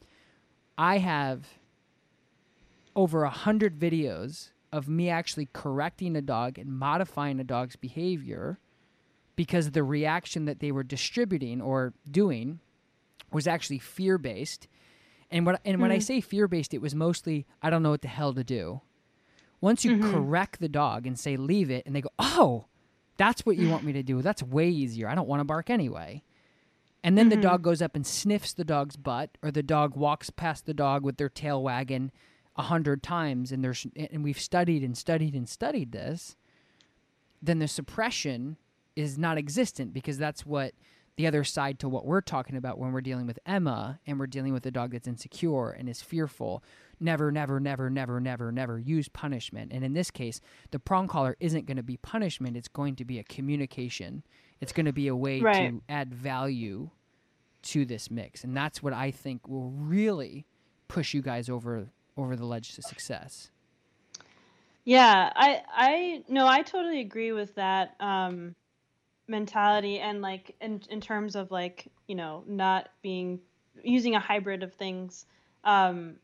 [0.78, 1.46] I have
[2.94, 8.58] over a hundred videos of me actually correcting a dog and modifying a dog's behavior
[9.36, 12.60] because the reaction that they were distributing or doing
[13.32, 14.68] was actually fear based.
[15.32, 16.02] And what and when I hmm.
[16.02, 18.82] say fear based, it was mostly I don't know what the hell to do.
[19.60, 20.12] Once you mm-hmm.
[20.12, 22.66] correct the dog and say leave it, and they go, oh,
[23.16, 24.20] that's what you want me to do.
[24.20, 25.08] That's way easier.
[25.08, 26.24] I don't want to bark anyway.
[27.04, 27.42] And then the mm-hmm.
[27.42, 31.04] dog goes up and sniffs the dog's butt, or the dog walks past the dog
[31.04, 32.12] with their tail wagging
[32.56, 36.36] a hundred times, and there's and we've studied and studied and studied this.
[37.40, 38.56] Then the suppression
[38.94, 40.74] is not existent because that's what
[41.16, 44.26] the other side to what we're talking about when we're dealing with Emma and we're
[44.26, 46.62] dealing with a dog that's insecure and is fearful.
[46.98, 49.72] Never, never, never, never, never, never use punishment.
[49.72, 53.04] And in this case, the prong collar isn't going to be punishment, it's going to
[53.04, 54.22] be a communication.
[54.60, 55.68] It's going to be a way Right.
[55.70, 56.90] to add value
[57.62, 58.42] to this mix.
[58.44, 60.46] And that's what I think will really
[60.88, 63.50] push you guys over over the ledge to success.
[64.84, 68.54] Yeah, I I no, I totally agree with that um
[69.32, 73.40] mentality and like in in terms of like, you know, not being
[73.82, 75.26] using a hybrid of things.
[75.64, 76.16] Um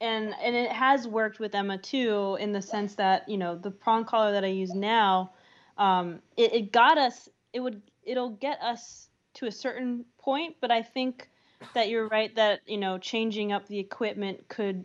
[0.00, 3.70] and and it has worked with Emma too in the sense that, you know, the
[3.70, 5.32] prong collar that I use now,
[5.78, 10.70] um it, it got us it would it'll get us to a certain point, but
[10.70, 11.28] I think
[11.74, 14.84] that you're right that, you know, changing up the equipment could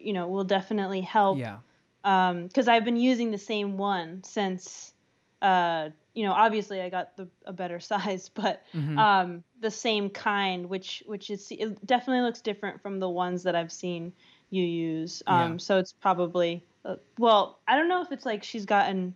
[0.00, 1.58] you know, will definitely help Yeah.
[2.04, 4.94] um because i've been using the same one since
[5.42, 8.98] uh you know obviously i got the a better size but Mhm.
[8.98, 13.54] um the same kind which which is it definitely looks different from the ones that
[13.54, 14.12] i've seen
[14.50, 15.56] you use um Yeah.
[15.58, 19.14] so it's probably uh, well i don't know if it's like she's gotten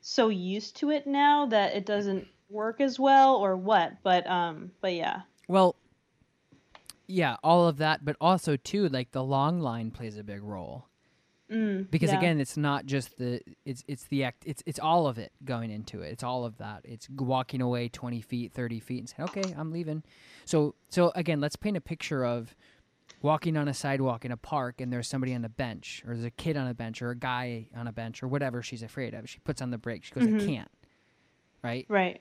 [0.00, 4.70] so used to it now that it doesn't work as well or what but um
[4.80, 5.76] but yeah Well,
[7.06, 10.86] yeah, all of that, but also too, like the long line plays a big role
[11.52, 12.18] mm, because yeah.
[12.18, 15.70] again, it's not just the it's it's the act it's it's all of it going
[15.70, 16.12] into it.
[16.12, 16.82] It's all of that.
[16.84, 20.02] It's walking away twenty feet, thirty feet, and saying, "Okay, I'm leaving."
[20.44, 22.54] So so again, let's paint a picture of
[23.20, 26.24] walking on a sidewalk in a park, and there's somebody on a bench, or there's
[26.24, 29.14] a kid on a bench, or a guy on a bench, or whatever she's afraid
[29.14, 29.28] of.
[29.28, 30.04] She puts on the brake.
[30.04, 30.70] She goes, "I can't."
[31.62, 31.86] Right?
[31.88, 32.20] right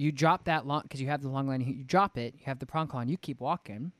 [0.00, 1.60] you drop that long because you have the long line.
[1.60, 2.34] You drop it.
[2.34, 3.92] You have the prong and You keep walking.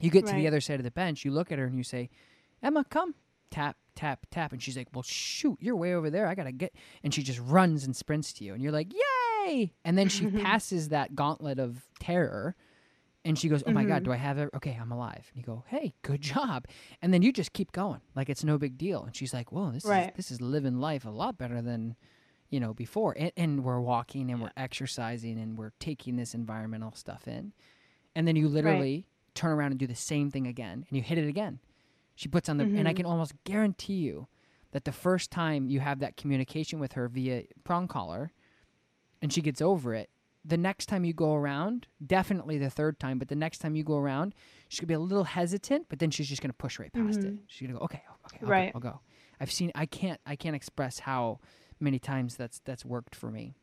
[0.00, 1.24] You get to the other side of the bench.
[1.24, 2.10] You look at her and you say,
[2.62, 3.14] "Emma, come."
[3.50, 6.26] Tap, tap, tap, and she's like, "Well, shoot, you're way over there.
[6.26, 9.72] I gotta get." And she just runs and sprints to you, and you're like, "Yay!"
[9.84, 12.56] And then she passes that gauntlet of terror,
[13.24, 14.04] And she goes, "Oh my god, Mhm.
[14.04, 14.50] do I have it?
[14.54, 16.66] Okay, I'm alive." And you go, "Hey, good job."
[17.02, 19.02] And then you just keep going, like it's no big deal.
[19.04, 21.96] And she's like, "Whoa, this is this is living life a lot better than,
[22.50, 26.92] you know, before." And, and we're walking and we're exercising and we're taking this environmental
[26.92, 27.52] stuff in.
[28.14, 31.18] And then you literally turn around and do the same thing again, and you hit
[31.18, 31.58] it again.
[32.16, 32.96] She puts on the, and I Mhm.
[32.96, 34.26] can almost guarantee you
[34.72, 38.32] that the first time you have that communication with her via prong collar,
[39.22, 40.10] and she gets over it,
[40.44, 43.84] the next time you go around, definitely the third time, but the next time you
[43.84, 44.34] go around,
[44.68, 47.34] she's gonna be a little hesitant, but then she's just gonna push right past it.
[47.34, 47.38] Mhm.
[47.48, 48.72] She's gonna go, okay, okay, I'll Right.
[48.72, 49.00] go, I'll go.
[49.40, 51.40] I've seen, I can't, I can't express how
[51.80, 53.54] many times that's that's worked for me.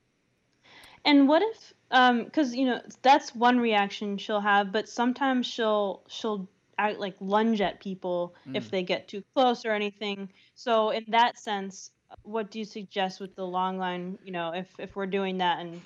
[1.05, 6.03] And what if um cuz you know that's one reaction she'll have but sometimes she'll
[6.07, 6.47] she'll
[6.77, 8.55] act like lunge at people Mm.
[8.57, 10.29] if they get too close or anything.
[10.55, 14.67] So in that sense what do you suggest with the long line, you know, if
[14.79, 15.81] if we're doing that and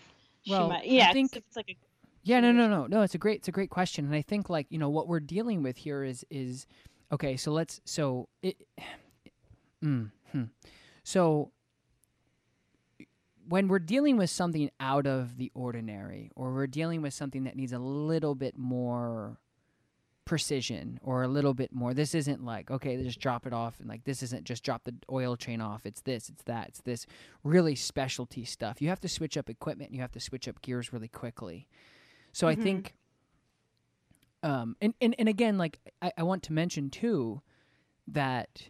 [0.50, 1.78] Well, might I think- it's like a
[2.24, 3.02] Yeah, no, no, no, no.
[3.04, 5.22] It's a great, it's a great question, and I think like you know what we're
[5.22, 6.68] dealing with here is is
[7.12, 7.38] okay.
[7.38, 8.58] So let's so it,
[9.84, 10.44] mm, hmm.
[11.04, 11.52] so
[13.48, 17.56] when we're dealing with something out of the ordinary, or we're dealing with something that
[17.56, 19.40] needs a little bit more
[20.28, 21.94] precision or a little bit more.
[21.94, 24.94] This isn't like okay just drop it off and like this isn't just drop the
[25.12, 25.86] oil chain off.
[25.86, 27.08] It's this it's that it's this.
[27.44, 28.82] Really specialty stuff.
[28.82, 31.68] You have to switch up equipment you have to switch up gears really quickly.
[32.34, 32.62] So I Mhm.
[32.64, 32.94] think,
[34.44, 37.42] um, and, and, and again, like I, I want to mention too,
[38.08, 38.70] that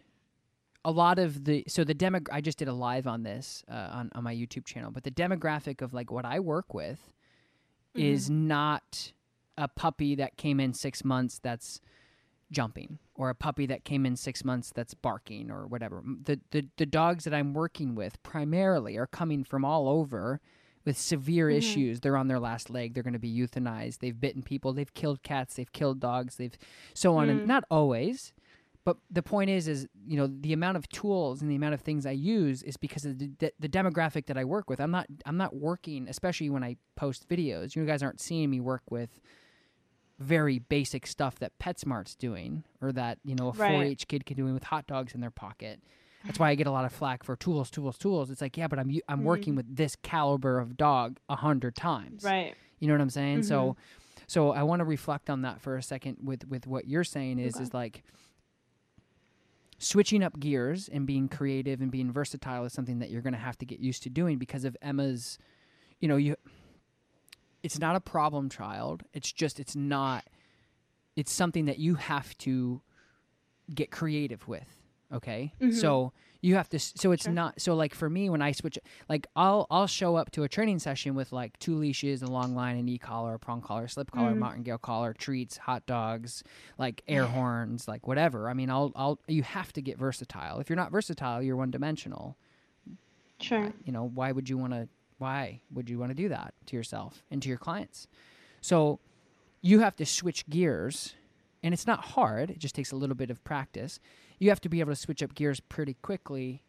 [0.84, 3.88] a lot of the so the demo I just did a live on this uh,
[3.92, 7.12] on on my YouTube channel, but the demographic of like what I work with
[7.94, 9.12] is not
[9.58, 11.80] a puppy that came in six months that's
[12.50, 16.02] jumping or a puppy that came in six months that's barking or whatever.
[16.24, 20.40] The, the the dogs that I'm working with primarily are coming from all over
[20.86, 21.56] with severe Mhm.
[21.56, 22.00] issues.
[22.00, 22.94] They're on their last leg.
[22.94, 23.98] They're going to be euthanized.
[23.98, 24.72] They've bitten people.
[24.72, 25.56] They've killed cats.
[25.56, 26.36] They've killed dogs.
[26.36, 26.56] They've
[26.94, 27.46] so on and Mm.
[27.46, 28.32] not always.
[28.84, 31.82] But the point is, is you know the amount of tools and the amount of
[31.82, 34.80] things I use is because of the, the, the demographic that I work with.
[34.80, 37.76] I'm not I'm not working, especially when I post videos.
[37.76, 39.20] You guys aren't seeing me work with
[40.18, 43.90] very basic stuff that PetSmart's doing, or that you know a Right.
[43.90, 45.80] 4-H kid can doing with hot dogs in their pocket.
[46.24, 48.30] That's why I get a lot of flack for tools, tools, tools.
[48.30, 49.58] It's like, yeah, but I'm I'm working mm-hmm.
[49.58, 52.24] with this caliber of dog a hundred times.
[52.24, 52.54] right.
[52.80, 53.42] You know what I'm saying?
[53.42, 54.22] So, mm-hmm.
[54.28, 57.38] so I want to reflect on that for a second with with what you're saying
[57.38, 57.62] is Okay.
[57.64, 58.04] is like
[59.78, 63.38] switching up gears and being creative and being versatile is something that you're going to
[63.38, 65.38] have to get used to doing because of Emma's
[66.00, 66.36] you know you
[67.62, 69.02] it's not a problem child.
[69.12, 70.24] It's just it's not
[71.16, 72.80] it's something that you have to
[73.74, 74.74] get creative with
[75.12, 75.52] okay?
[75.72, 77.32] So you have to so it's Sure.
[77.32, 78.78] not so like for me when i switch
[79.08, 82.54] like i'll i'll show up to a training session with like two leashes a long
[82.54, 84.38] line an e-collar a prong collar slip collar Mhm.
[84.38, 86.44] martingale collar treats hot dogs
[86.78, 88.48] like air horns like whatever.
[88.48, 90.60] I mean i'll i'll you have to get versatile.
[90.60, 92.36] If you're not versatile you're one dimensional
[93.40, 93.72] Sure.
[93.84, 94.88] you know why would you want to
[95.18, 98.08] why would you want to do that to yourself and to your clients?
[98.60, 99.00] So
[99.60, 101.14] you have to switch gears
[101.62, 104.00] and it's not hard it just takes a little bit of practice.
[104.38, 106.62] You have to be able to switch up gears pretty quickly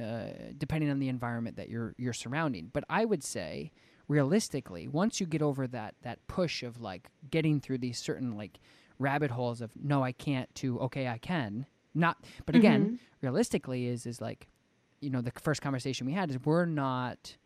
[0.00, 0.26] uh,
[0.56, 2.70] depending on the environment that you're you're surrounding.
[2.72, 3.72] But i would say
[4.08, 8.60] realistically once you get over that that push of like getting through these certain like
[8.98, 14.06] rabbit holes of no i can't to okay i can not but again realistically is
[14.06, 14.46] is like
[15.00, 17.36] you know the first conversation we had is we're not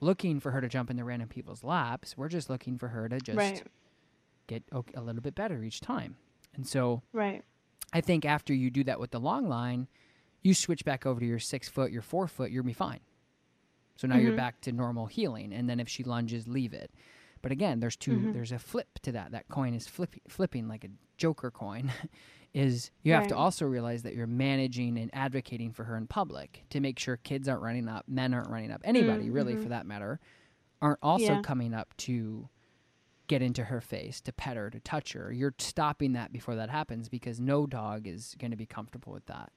[0.00, 3.18] looking for her to jump into random people's laps we're just looking for her to
[3.20, 3.62] just Right.
[4.46, 6.16] get a little bit better each time
[6.54, 7.44] and so Right.
[7.92, 9.88] i think after you do that with the long line
[10.42, 13.00] you switch back over to your six foot your four foot you're gonna be fine
[13.96, 14.36] so now you're Mhm.
[14.36, 16.90] back to normal heeling and then if she lunges leave it
[17.42, 18.32] but again there's 2 Mhm.
[18.32, 21.90] there's a flip to that that coin is flip, flipping like a joker coin
[22.54, 26.64] is you have to also realize that you're managing and advocating for her in public
[26.70, 29.62] to make sure kids aren't running up men aren't running up anybody really Mhm.
[29.62, 30.18] for that matter
[30.82, 31.42] aren't also Yeah.
[31.42, 32.48] coming up to
[33.28, 36.68] get into her face to pet her to touch her you're stopping that before that
[36.70, 39.52] happens because no dog is going to be comfortable with that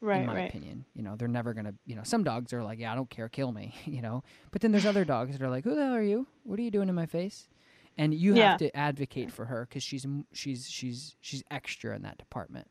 [0.00, 0.20] Right.
[0.20, 0.48] in my right.
[0.48, 0.84] opinion.
[0.94, 1.74] You know, they're never gonna.
[1.84, 3.74] You know, some dogs are like, yeah, I don't care, kill me.
[3.86, 4.22] You know,
[4.52, 6.26] but then there's other dogs that are like, who the hell are you?
[6.44, 7.48] What are you doing in my face?
[7.96, 8.50] And you Yeah.
[8.50, 12.68] have to advocate for her because she's she's she's she's extra in that department.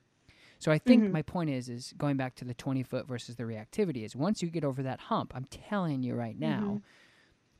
[0.59, 1.11] So I think Mhm.
[1.11, 4.41] my point is is going back to the 20 foot versus the reactivity is once
[4.41, 6.81] you get over that hump, I'm telling you right now,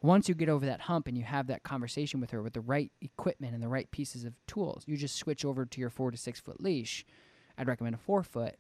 [0.02, 2.62] once you get over that hump and you have that conversation with her with the
[2.62, 6.10] right equipment and the right pieces of tools, you just switch over to your four
[6.12, 7.06] to six foot leash.
[7.58, 8.56] I'd recommend a four foot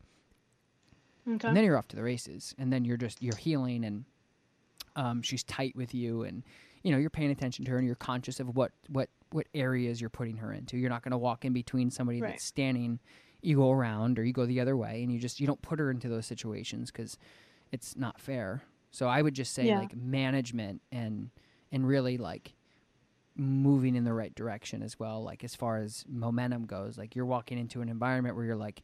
[1.27, 1.47] Okay.
[1.47, 4.05] and then you're off to the races and then you're just you're heeling and
[4.95, 6.43] um, she's tight with you and
[6.83, 9.99] you know you're paying attention to her and you're conscious of what what what areas
[9.99, 10.77] you're putting her into.
[10.77, 12.31] You're not going to walk in between somebody Right.
[12.31, 12.99] that's standing.
[13.41, 15.79] You go around or you go the other way, and you just you don't put
[15.79, 17.17] her into those situations because
[17.71, 18.63] it's not fair.
[18.91, 19.79] So I would just say Yeah.
[19.79, 21.29] like management and
[21.71, 22.53] and really like
[23.35, 25.23] moving in the right direction as well.
[25.23, 28.81] Like as far as momentum goes, like you're walking into an environment where you're like,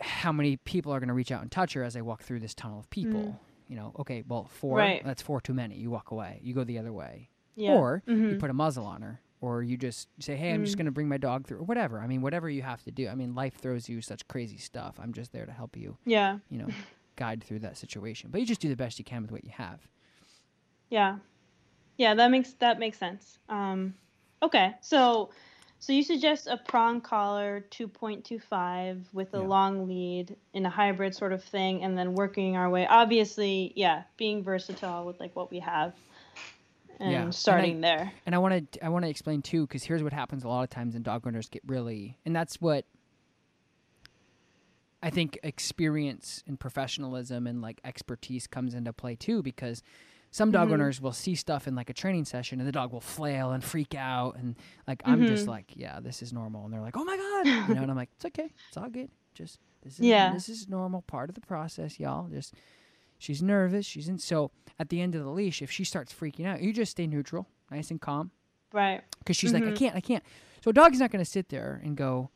[0.00, 2.40] how many people are going to reach out and touch her as I walk through
[2.40, 3.38] this tunnel of people?
[3.68, 4.78] You know, okay, well, four.
[4.78, 5.02] Right.
[5.04, 5.76] That's four too many.
[5.76, 6.40] You walk away.
[6.42, 7.74] You go the other way, Yeah.
[7.74, 8.38] or you Mhm.
[8.40, 10.78] put a muzzle on her, or you just say, hey, I'm just Mm.
[10.78, 12.00] going to bring my dog through, or whatever.
[12.00, 13.06] I mean, whatever you have to do.
[13.08, 14.98] I mean, life throws you such crazy stuff.
[14.98, 16.38] I'm just there to help you, Yeah.
[16.50, 16.66] you know,
[17.16, 18.30] guide through that situation.
[18.30, 19.86] But you just do the best you can with what you have.
[20.88, 21.18] Yeah.
[21.96, 23.38] Yeah, that makes that makes sense.
[23.48, 23.94] Um,
[24.42, 25.30] okay, so
[25.80, 29.42] so you suggest a prong collar 2.25 with a Yeah.
[29.44, 32.86] long lead in a hybrid sort of thing, and then working our way.
[32.86, 35.94] Obviously, yeah, being versatile with like what we have,
[37.00, 38.12] and Yeah, and I- starting there.
[38.26, 40.62] And I want to I want to explain too because here's what happens a lot
[40.62, 42.84] of times and dog owners get really and that's what
[45.02, 49.82] I think experience and professionalism and like expertise comes into play too because
[50.30, 50.74] some dog Mhm.
[50.74, 53.64] owners will see stuff in like a training session and the dog will flail and
[53.64, 54.56] freak out and
[54.86, 55.48] like I'm just Mhm.
[55.48, 57.96] like yeah this is normal and they're like oh my god you know and I'm
[57.96, 60.32] like it's okay it's all good just this is Yeah.
[60.32, 62.54] this is normal part of the process y'all just
[63.18, 66.46] she's nervous she's in so at the end of the leash if she starts freaking
[66.46, 68.30] out you just stay neutral nice and calm
[68.72, 69.02] Right.
[69.18, 69.76] because she's like, I Mhm.
[69.76, 70.22] can't, I can't.
[70.62, 72.30] So a dog's not going to sit there and go,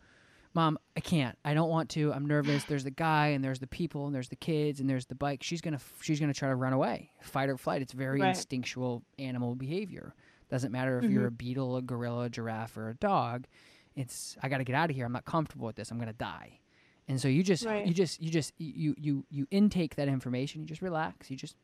[0.55, 1.37] Mom, I can't.
[1.45, 2.13] I don't want to.
[2.13, 2.65] I'm nervous.
[2.69, 5.43] There's the guy, and there's the people, and there's the kids, and there's the bike.
[5.43, 7.83] She's gonna, she's gonna try to run away, fight or flight.
[7.83, 8.29] It's very Right.
[8.29, 10.15] instinctual animal behavior.
[10.51, 13.47] Doesn't matter if you're a beetle, a gorilla, a giraffe, or a dog.
[13.97, 15.07] It's I got to get out of here.
[15.07, 15.91] I'm not comfortable with this.
[15.91, 16.61] I'm gonna die.
[17.09, 17.87] And so you just, Right.
[17.87, 20.61] you just, you just, you, you, you intake that information.
[20.63, 21.31] You just relax.
[21.31, 21.57] You just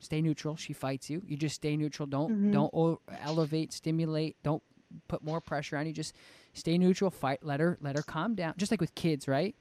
[0.00, 0.56] stay neutral.
[0.56, 1.22] She fights you.
[1.26, 2.06] You just stay neutral.
[2.06, 2.52] Don't Mhm.
[2.52, 4.36] don't elevate, stimulate.
[4.42, 4.62] Don't
[5.08, 5.92] put more pressure on you.
[5.92, 6.14] Just
[6.54, 7.10] stay neutral.
[7.10, 7.40] Fight.
[7.42, 8.54] Let her let her calm down.
[8.56, 9.54] Just like with kids, right?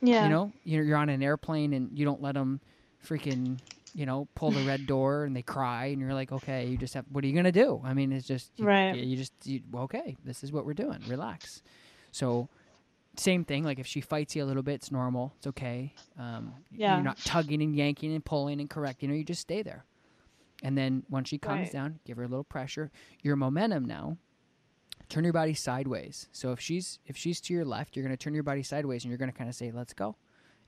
[0.00, 0.24] Yeah.
[0.24, 2.60] You know, you're, you're on an airplane and you don't let them
[3.06, 3.58] freaking
[3.94, 6.94] you know pull the red door and they cry and you're like, okay, you just
[6.94, 7.04] have.
[7.10, 7.80] What are you gonna do?
[7.84, 8.96] I mean, it's just you, Right.
[8.96, 10.16] You just you, okay.
[10.24, 11.00] This is what we're doing.
[11.08, 11.62] Relax.
[12.12, 12.48] So.
[13.18, 13.62] Same thing.
[13.62, 15.34] Like if she fights you a little bit, it's normal.
[15.36, 15.92] It's okay.
[16.18, 16.94] Um, Yeah.
[16.94, 19.14] You're not tugging and yanking and pulling and correcting her.
[19.14, 19.84] You just stay there.
[20.62, 21.72] And then once she calms Right.
[21.72, 22.90] down, give her a little pressure.
[23.22, 24.16] Your momentum now,
[25.12, 26.28] turn your body sideways.
[26.32, 29.10] So if she's if she's to your left, you're gonna turn your body sideways and
[29.10, 30.16] you're gonna kind of say, "Let's go,"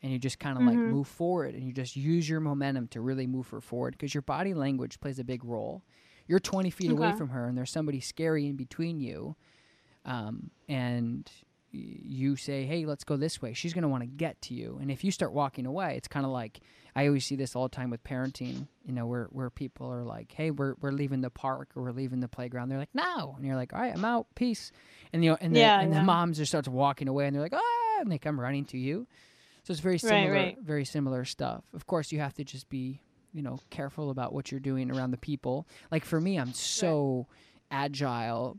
[0.02, 0.86] and you just kind of like Mhm.
[0.86, 4.22] move forward and you just use your momentum to really move her forward because your
[4.22, 5.82] body language plays a big role.
[6.26, 9.36] You're 20 feet away from her and there's somebody scary in between you,
[10.04, 11.30] um, and
[11.74, 14.90] you say, "Hey, let's go this way." She's gonna want to get to you, and
[14.90, 16.60] if you start walking away, it's kind of like
[16.94, 18.68] I always see this all the time with parenting.
[18.84, 21.92] You know, where where people are like, "Hey, we're we're leaving the park or we're
[21.92, 24.26] leaving the playground." They're like, "No," and you're like, "All right, I'm out.
[24.34, 24.70] Peace."
[25.12, 25.98] And you know, and the Yeah, and yeah.
[25.98, 28.78] the moms just starts walking away, and they're like, "Ah!" and they come running to
[28.78, 29.06] you.
[29.64, 30.58] So it's very similar, right.
[30.60, 31.64] very similar stuff.
[31.72, 33.00] Of course, you have to just be,
[33.32, 35.66] you know, careful about what you're doing around the people.
[35.90, 37.26] Like for me, I'm so
[37.70, 38.58] agile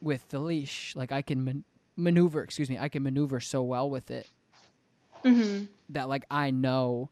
[0.00, 0.94] with the leash.
[0.96, 1.64] Like I can man-
[1.96, 2.42] maneuver.
[2.42, 4.28] Excuse me, I can maneuver so well with it
[5.24, 7.10] hmm that like I know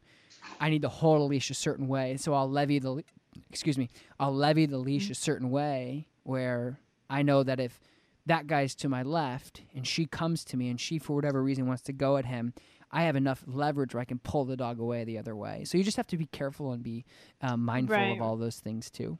[0.59, 3.03] I need to hold a leash a certain way, so I'll levy the le-
[3.49, 6.79] excuse me, I'll levy the leash a certain way where
[7.09, 7.79] I know that if
[8.25, 11.67] that guy's to my left and she comes to me and she for whatever reason
[11.67, 12.53] wants to go at him,
[12.91, 15.63] I have enough leverage where I can pull the dog away the other way.
[15.65, 17.05] So you just have to be careful and be
[17.41, 18.11] um, mindful Right.
[18.13, 19.17] of all those things too.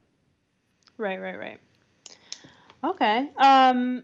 [0.98, 1.20] Right.
[1.20, 1.38] Right.
[1.38, 1.60] Right.
[2.84, 3.30] Okay.
[3.38, 4.04] Um.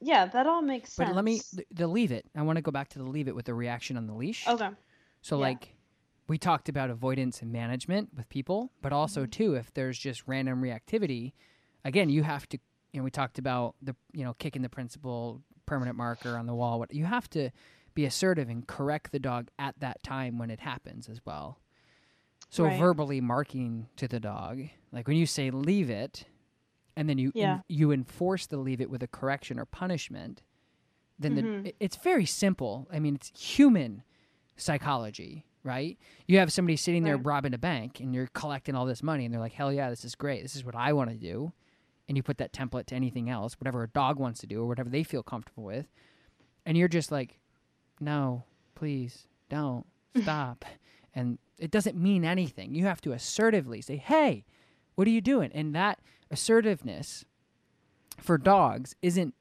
[0.00, 1.08] Yeah, that all makes sense.
[1.08, 1.40] But let me
[1.70, 2.26] the, leave it.
[2.34, 4.46] I want to go back to the leave it with the reaction on the leash.
[4.48, 4.70] Okay.
[5.22, 5.42] So Yeah.
[5.42, 5.76] like
[6.28, 9.30] we talked about avoidance and management with people, but also Mm-hmm.
[9.30, 11.32] too if there's just random reactivity,
[11.84, 12.58] again, you have to
[12.92, 16.54] you know, we talked about the you know, kicking the principal permanent marker on the
[16.54, 16.78] wall.
[16.78, 17.50] What you have to
[17.94, 21.58] be assertive and correct the dog at that time when it happens as well.
[22.48, 22.78] So Right.
[22.78, 24.60] verbally marking to the dog,
[24.92, 26.24] like when you say leave it,
[27.00, 27.60] and then you Yeah.
[27.66, 30.42] you enforce the leave it with a correction or punishment,
[31.18, 31.62] then Mhm.
[31.64, 32.86] the, it's very simple.
[32.92, 34.02] I mean, it's human
[34.56, 35.98] psychology, right?
[36.28, 37.24] You have somebody sitting there Right.
[37.24, 40.04] robbing a bank, and you're collecting all this money, and they're like, "Hell yeah, this
[40.04, 40.42] is great.
[40.42, 41.52] This is what I want to do."
[42.06, 44.66] And you put that template to anything else, whatever a dog wants to do or
[44.66, 45.88] whatever they feel comfortable with,
[46.66, 47.38] and you're just like,
[47.98, 48.44] "No,
[48.74, 49.86] please, don't
[50.20, 50.64] stop."
[51.14, 52.74] and it doesn't mean anything.
[52.74, 54.44] You have to assertively say, "Hey,
[54.96, 56.00] what are you doing?" And that
[56.30, 57.24] assertiveness
[58.18, 59.34] for dogs isn't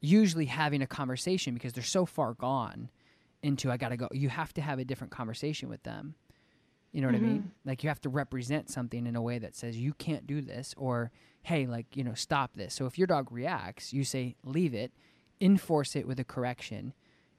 [0.00, 2.90] usually having a conversation because they're so far gone
[3.42, 4.08] into I got to go.
[4.12, 6.14] You have to have a different conversation with them.
[6.92, 7.38] You know what I mean?
[7.38, 7.68] Mm-hmm.
[7.68, 10.74] Like you have to represent something in a way that says you can't do this
[10.76, 11.10] or
[11.42, 12.74] hey, like, you know, stop this.
[12.74, 14.92] So if your dog reacts, you say leave it,
[15.40, 16.92] enforce it with a correction.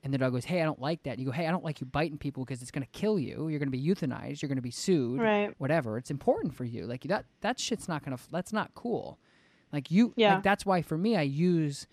[0.04, 1.80] And the dog goes, "Hey, I don't like that." You go, "Hey, I don't like
[1.80, 3.48] you biting people because it's going to kill you.
[3.48, 4.42] You're going to be euthanized.
[4.42, 5.22] You're going to be sued.
[5.22, 5.54] Right.
[5.60, 5.98] Whatever.
[5.98, 6.86] It's important for you.
[6.86, 7.26] Like that.
[7.42, 8.24] That shit's not going to.
[8.32, 9.18] That's not cool.
[9.72, 10.14] Like you.
[10.18, 10.36] Yeah.
[10.36, 11.88] Like that's why for me, I use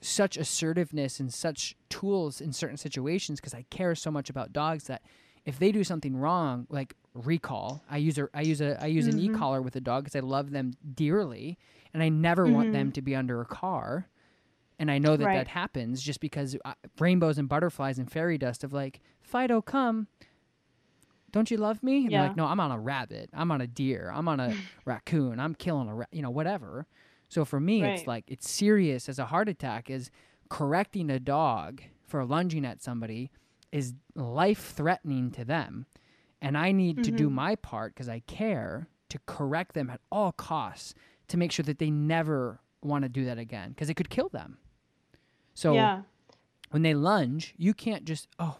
[0.00, 4.84] such assertiveness and such tools in certain situations because I care so much about dogs
[4.84, 5.02] that
[5.44, 9.06] if they do something wrong, like recall, I use a I use a I use
[9.06, 9.34] an Mm-hmm.
[9.34, 11.58] e-collar with a dog because I love them dearly,
[11.94, 14.08] and I never want them to be under a car.
[14.82, 15.26] And I know that Mm-hmm.
[15.26, 15.34] Right.
[15.38, 20.08] that happens just because uh, rainbows and butterflies and fairy dust of like Fido, come.
[21.30, 21.98] Don't you love me?
[22.02, 22.22] And Yeah.
[22.24, 23.30] like, no, I'm on a rabbit.
[23.32, 24.10] I'm on a deer.
[24.14, 24.54] I'm on a
[24.84, 25.38] raccoon.
[25.40, 26.86] I'm killing a, ra-, you know, whatever.
[27.28, 29.88] So for me, it's like it's serious as a heart attack.
[29.88, 30.10] Is
[30.50, 33.30] correcting a dog for lunging at somebody
[33.70, 35.86] is life threatening to them,
[36.42, 37.34] and I need to do Mm-hmm.
[37.34, 40.92] my part because I care to correct them at all costs
[41.28, 44.28] to make sure that they never want to do that again because it could kill
[44.28, 44.58] them.
[45.54, 46.02] So yeah.
[46.70, 48.58] when they lunge, you can't just, oh,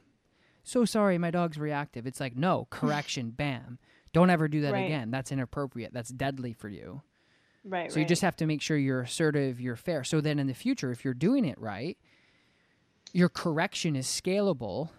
[0.62, 2.06] so sorry, my dog's reactive.
[2.06, 3.78] It's like, no, correction, bam.
[4.12, 4.84] Don't ever do that Right.
[4.84, 5.10] again.
[5.10, 5.92] That's inappropriate.
[5.92, 7.02] That's deadly for you.
[7.64, 7.90] Right.
[7.92, 10.04] So you just have to make sure you're assertive, you're fair.
[10.04, 11.96] So then in the future, if you're doing it right,
[13.12, 14.90] your correction is scalable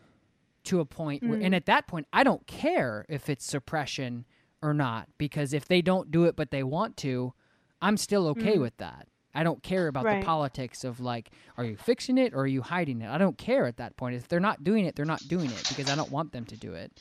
[0.64, 1.46] to a point where, Mm.
[1.46, 4.26] and at that point, I don't care if it's suppression
[4.62, 7.34] or not, because if they don't do it but they want to,
[7.82, 9.08] I'm still okay with that.
[9.36, 10.06] I don't care about.
[10.06, 10.20] Right.
[10.20, 13.10] the politics of like, are you fixing it or are you hiding it?
[13.10, 14.16] I don't care at that point.
[14.16, 16.58] If they're not doing it, they're not doing it because I don't want them to
[16.58, 16.92] do it.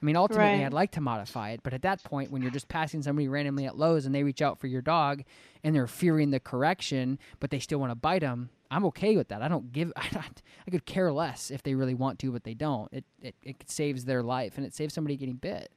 [0.00, 0.66] I mean, ultimately, Right.
[0.66, 3.66] I'd like to modify it, but at that point, when you're just passing somebody randomly
[3.66, 5.24] at Lowe's and they reach out for your dog
[5.64, 9.28] and they're fearing the correction, but they still want to bite them, I'm okay with
[9.28, 9.42] that.
[9.42, 9.92] I don't give.
[9.96, 12.92] I, don't, I could care less if they really want to, but they don't.
[12.92, 15.72] It, it it saves their life and it saves somebody getting bit.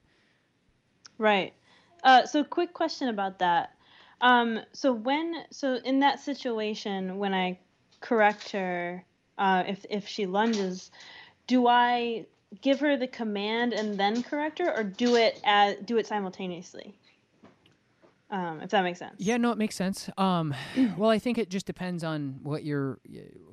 [1.17, 1.53] Right.
[2.03, 3.71] Uh, so, quick question about that.
[4.21, 7.59] Um, so when, so in that situation, when I
[7.99, 9.03] correct her,
[9.37, 10.91] uh, if if she lunges,
[11.47, 12.27] do I
[12.61, 16.95] give her the command and then correct her, or do it as do it simultaneously?
[18.29, 19.15] Um, if that makes sense.
[19.17, 20.09] Yeah, no, it makes sense.
[20.17, 20.55] Um,
[20.97, 22.99] well, I think it just depends on what you're,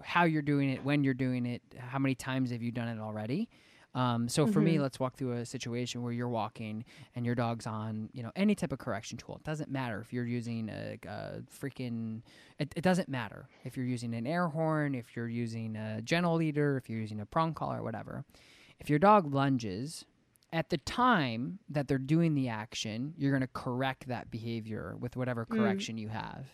[0.04, 3.00] how you're doing it, when you're doing it, how many times have you done it
[3.00, 3.48] already.
[3.98, 6.84] Um, so for me, let's walk through a situation where you're walking
[7.16, 9.34] and your dog's on, you know, any type of correction tool.
[9.36, 12.22] It doesn't matter if you're using a, a freaking.
[12.60, 16.36] It, it doesn't matter if you're using an air horn, if you're using a gentle
[16.36, 18.24] leader, if you're using a prong collar, whatever.
[18.78, 20.04] If your dog lunges,
[20.52, 25.16] at the time that they're doing the action, you're going to correct that behavior with
[25.16, 26.46] whatever correction you have,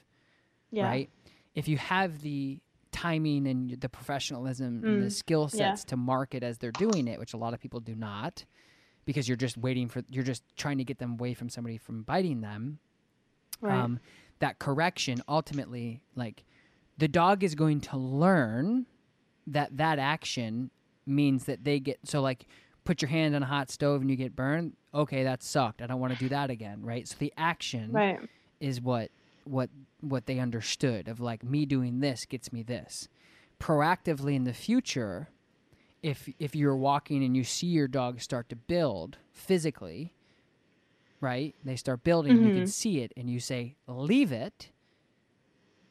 [0.70, 0.86] Yeah.
[0.86, 1.10] right?
[1.54, 2.60] If you have the
[2.94, 5.58] timing and the professionalism and the Mm, skill yeah.
[5.74, 8.44] sets to market as they're doing it, which a lot of people do not,
[9.04, 12.02] because you're just waiting for, you're just trying to get them away from somebody from
[12.02, 12.78] biting them.
[13.60, 13.76] Right.
[13.76, 13.98] Um,
[14.38, 16.44] that correction ultimately, like,
[16.96, 18.86] the dog is going to learn
[19.48, 20.70] that that action
[21.06, 22.46] means that they get so like
[22.84, 25.86] put your hand on a hot stove and you get burned okay that sucked i
[25.86, 28.18] don't want to do that again right so the action right.
[28.60, 29.10] is what
[29.44, 29.70] what
[30.00, 33.08] what they understood of like me doing this gets me this
[33.60, 35.28] proactively in the future
[36.02, 40.12] if if you're walking and you see your dog start to build physically
[41.20, 42.68] right they start building you can Mhm.
[42.68, 44.70] see it and you say leave it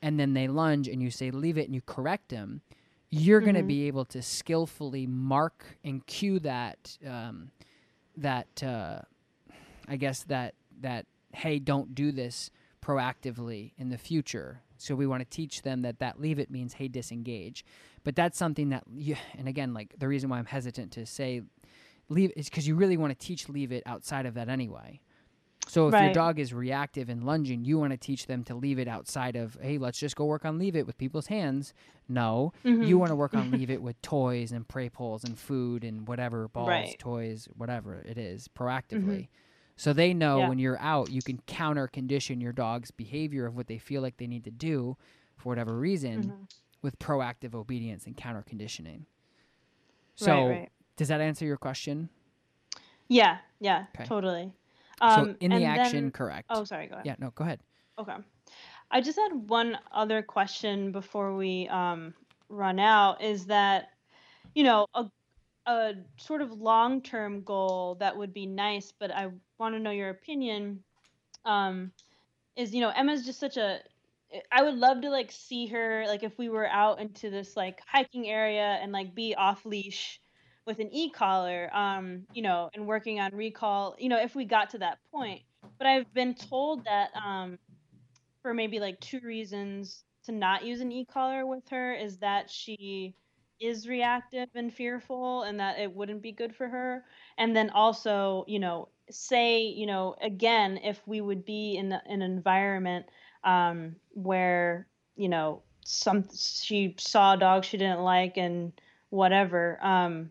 [0.02, 2.62] and then they lunge and you say leave it and you correct them
[3.10, 7.52] you're going to be able to skillfully mark and cue that um,
[8.18, 9.00] that uh,
[9.88, 12.50] I guess that that hey, don't do this
[12.84, 14.62] proactively in the future.
[14.78, 17.64] So we want to teach them that that leave it means hey, disengage.
[18.04, 21.42] But that's something that you, and again, like the reason why I'm hesitant to say
[22.10, 25.00] leave is because you really want to teach leave it outside of that anyway.
[25.70, 28.78] So if your dog is reactive and lunging, you want to teach them to leave
[28.80, 31.74] it outside of hey, let's just go work on leave it with people's hands.
[32.10, 33.00] No, you Mhm.
[33.00, 36.50] want to work on leave it with toys and prey poles and food and whatever
[36.50, 37.00] balls, Right.
[37.00, 39.30] toys, whatever it is, proactively.
[39.84, 40.48] So they know Yeah.
[40.48, 44.16] when you're out, you can counter condition your dog's behavior of what they feel like
[44.16, 44.96] they need to do
[45.36, 46.54] for whatever reason Mhm.
[46.82, 49.00] with proactive obedience and counter conditioning.
[49.00, 49.06] Right,
[50.16, 50.72] So right.
[50.96, 52.08] does that answer your question?
[53.10, 53.40] Yeah.
[53.60, 53.88] Yeah.
[53.94, 54.06] Okay.
[54.06, 54.54] Totally.
[55.02, 56.46] so Um, in the action, then- correct.
[56.50, 56.88] Oh, sorry.
[56.88, 57.06] Go ahead.
[57.06, 57.60] yeah, no, go ahead.
[57.98, 58.16] Okay.
[58.90, 62.14] I just had one other question before we um,
[62.48, 63.90] run out is that,
[64.56, 65.12] you know, a,
[65.66, 69.92] a sort of long term goal that would be nice, but I want to know
[69.92, 70.84] your opinion
[71.46, 71.92] um,
[72.56, 73.80] is, you know, Emma's just such a.
[74.52, 77.80] I would love to like see her like if we were out into this like
[77.86, 80.20] hiking area and like be off leash
[80.66, 84.72] with an e-collar, um, you know, and working on recall, you know, if we got
[84.72, 85.42] to that point.
[85.78, 87.60] But I've been told that um,
[88.42, 93.14] for maybe like two reasons to not use an e-collar with her is that she
[93.60, 97.04] is reactive and fearful and that it wouldn't be good for her
[97.38, 102.22] and then also you know say you know again if we would be in an
[102.22, 103.06] environment
[103.44, 108.72] um, where you know some she saw a dog she didn't like and
[109.10, 110.30] whatever um,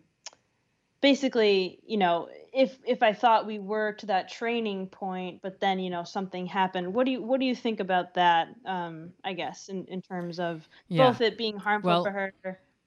[1.01, 5.79] basically you know if if i thought we were to that training point but then
[5.79, 9.33] you know something happened what do you what do you think about that um, i
[9.33, 11.07] guess in, in terms of yeah.
[11.07, 12.33] both it being harmful well, for her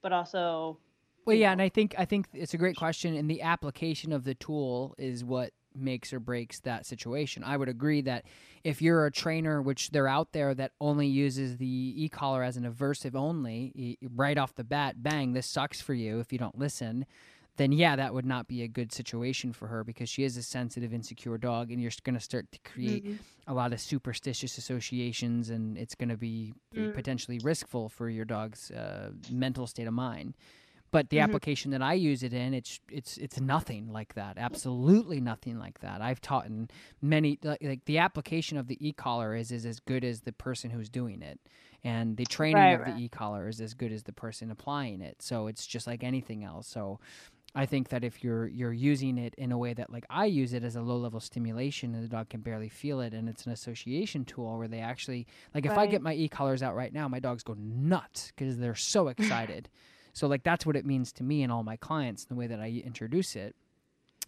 [0.02, 0.78] but also
[1.24, 1.52] well yeah know.
[1.52, 4.94] and i think i think it's a great question and the application of the tool
[4.98, 7.44] is what makes or breaks that situation.
[7.44, 8.24] I would agree that
[8.64, 12.56] if you're a trainer, which they're out there that only uses the e collar as
[12.56, 16.58] an aversive only, right off the bat, bang, this sucks for you if you don't
[16.58, 17.06] listen,
[17.56, 20.42] then yeah, that would not be a good situation for her because she is a
[20.42, 23.16] sensitive, insecure dog, and you're going to start to create mm-hmm.
[23.46, 26.94] a lot of superstitious associations, and it's going to be mm.
[26.94, 30.34] potentially riskful for your dog's uh, mental state of mind.
[30.92, 31.24] But the mm-hmm.
[31.24, 34.38] application that I use it in, it's it's it's nothing like that.
[34.38, 36.00] Absolutely nothing like that.
[36.00, 36.68] I've taught in
[37.02, 40.70] many like, like the application of the e-collar is is as good as the person
[40.70, 41.40] who's doing it,
[41.82, 42.96] and the training right, of right.
[42.96, 45.20] the e-collar is as good as the person applying it.
[45.20, 46.68] So it's just like anything else.
[46.68, 47.00] So
[47.56, 50.52] I think that if you're you're using it in a way that like I use
[50.52, 53.46] it as a low level stimulation and the dog can barely feel it and it's
[53.46, 55.72] an association tool where they actually like if.
[55.76, 59.08] I get my e collars out right now, my dogs go nuts because they're so
[59.14, 59.70] excited.
[60.12, 62.60] So like that's what it means to me and all my clients, the way that
[62.60, 63.56] I introduce it.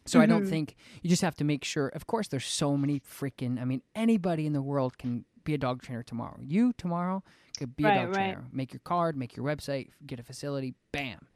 [0.06, 0.22] So mm-hmm.
[0.22, 0.50] I don't mm-hmm.
[0.50, 1.88] think you just have to make sure.
[1.88, 3.60] Of course, there's so many freaking.
[3.60, 6.38] I mean, anybody in the world can be a dog trainer tomorrow.
[6.40, 7.22] You tomorrow
[7.58, 8.14] could be right, a dog right.
[8.14, 8.44] trainer.
[8.52, 10.74] Make your card, make your website, get a facility.
[10.92, 11.26] Bam.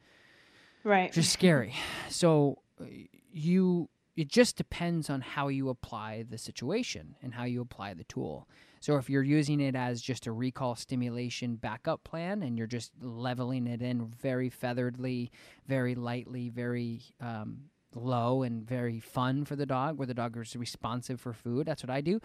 [0.84, 1.12] Right.
[1.12, 1.74] Just scary.
[2.08, 2.84] So uh,
[3.32, 3.88] you.
[4.14, 8.46] It just depends on how you apply the situation and how you apply the tool.
[8.78, 12.92] So if you're using it as just a recall stimulation backup plan and you're just
[13.00, 15.30] leveling it in very featheredly,
[15.66, 20.54] very lightly, very um, low and very fun for the dog, where the dog is
[20.56, 21.66] responsive for food.
[21.66, 22.20] That's what I do.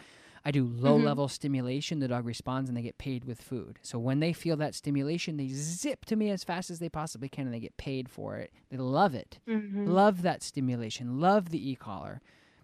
[0.48, 1.06] I do low mm-hmm.
[1.06, 2.00] level stimulation.
[2.00, 3.80] The dog responds and they get paid with food.
[3.82, 7.28] So when they feel that stimulation, they zip to me as fast as they possibly
[7.28, 8.54] can and they get paid for it.
[8.70, 9.40] They love it.
[9.46, 9.88] Mm-hmm.
[9.88, 11.20] Love that stimulation.
[11.20, 12.22] Love the e collar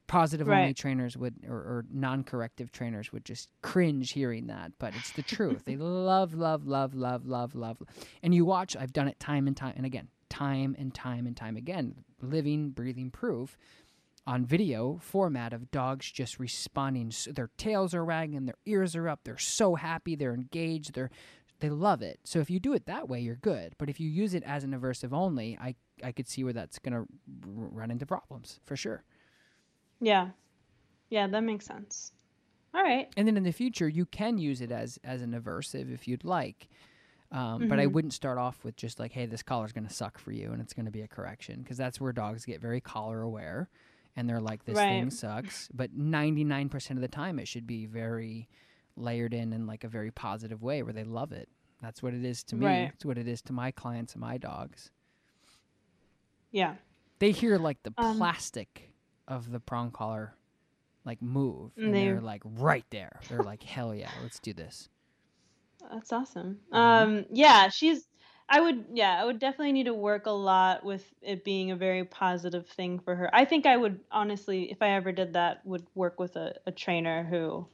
[0.07, 0.61] positive right.
[0.61, 5.21] only trainers would or, or non-corrective trainers would just cringe hearing that but it's the
[5.21, 7.77] truth they love love love love love love
[8.21, 11.37] and you watch i've done it time and time and again time and time and
[11.37, 13.57] time again living breathing proof
[14.25, 19.21] on video format of dogs just responding their tails are wagging their ears are up
[19.23, 21.11] they're so happy they're engaged they're
[21.59, 24.09] they love it so if you do it that way you're good but if you
[24.09, 27.05] use it as an aversive only i i could see where that's going to r-
[27.45, 29.03] run into problems for sure
[30.03, 30.29] yeah.
[31.09, 32.11] Yeah, that makes sense.
[32.73, 33.07] All right.
[33.15, 36.23] And then in the future, you can use it as as an aversive if you'd
[36.23, 36.67] like.
[37.31, 37.69] Um, mm-hmm.
[37.69, 37.93] But I mm-hmm.
[37.93, 40.61] wouldn't start off with just like, hey, this collar's going to suck for you and
[40.61, 43.69] it's going to be a correction because that's where dogs get very collar aware
[44.15, 44.89] and they're like, this right.
[44.89, 45.69] thing sucks.
[45.73, 48.47] But 99% of the time, it should be very
[48.95, 51.49] layered in in like a very positive way where they love it.
[51.81, 52.65] That's what it is to me.
[52.65, 52.91] Right.
[52.93, 54.91] It's what it is to my clients and my dogs.
[56.51, 56.75] Yeah.
[57.19, 58.93] They hear like the um, plastic
[59.27, 60.35] of the prong collar
[61.05, 63.19] like move and they're, they're like right there.
[63.27, 64.89] They're like, hell yeah, let's do this.
[65.91, 66.59] That's awesome.
[66.71, 66.75] Mm-hmm.
[66.75, 68.07] Um, yeah, she's.
[68.53, 71.75] I would, yeah, I would definitely need to work a lot with it being a
[71.75, 73.27] very positive thing for her.
[73.33, 76.71] I think I would honestly, if I ever did that, would work with a, a
[76.71, 77.65] trainer who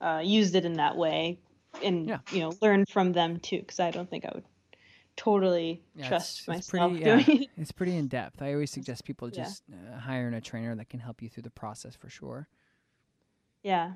[0.00, 1.38] uh, used it in that way,
[1.84, 2.20] and yeah.
[2.32, 3.58] you know, learn from them too.
[3.58, 4.44] Because I don't think I would
[5.16, 7.50] totally yeah, trust it's, it's myself pretty, doing yeah, it.
[7.58, 8.40] It's pretty in depth.
[8.40, 11.50] I always suggest people just uh, hiring a trainer that can help you through the
[11.50, 12.48] process for sure.
[13.62, 13.92] Yeah.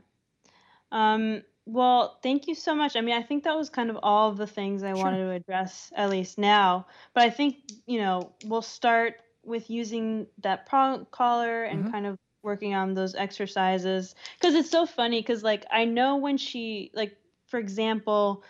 [0.91, 2.97] Um, well, thank you so much.
[2.97, 5.05] I mean, I think that was kind of all of the things I sure.
[5.05, 6.87] wanted to address, at least now.
[7.15, 7.57] But I think,
[7.87, 11.93] you know, we'll start with using that prong collar and mm-hmm.
[11.93, 14.15] kind of working on those exercises.
[14.41, 18.43] Because it's so funny, because, like, I know when she, like, for example,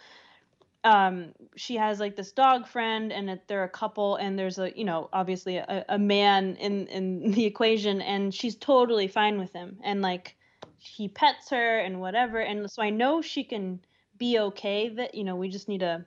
[0.85, 4.85] um she has like this dog friend and they're a couple and there's a you
[4.85, 9.79] know obviously a, a man in in the equation and she's totally fine with him
[9.85, 10.37] and like
[10.83, 13.80] he pets her and whatever and so i know she can
[14.18, 16.05] be okay that you know we just need to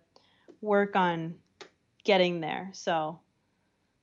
[0.61, 1.34] work on
[2.03, 3.19] getting there so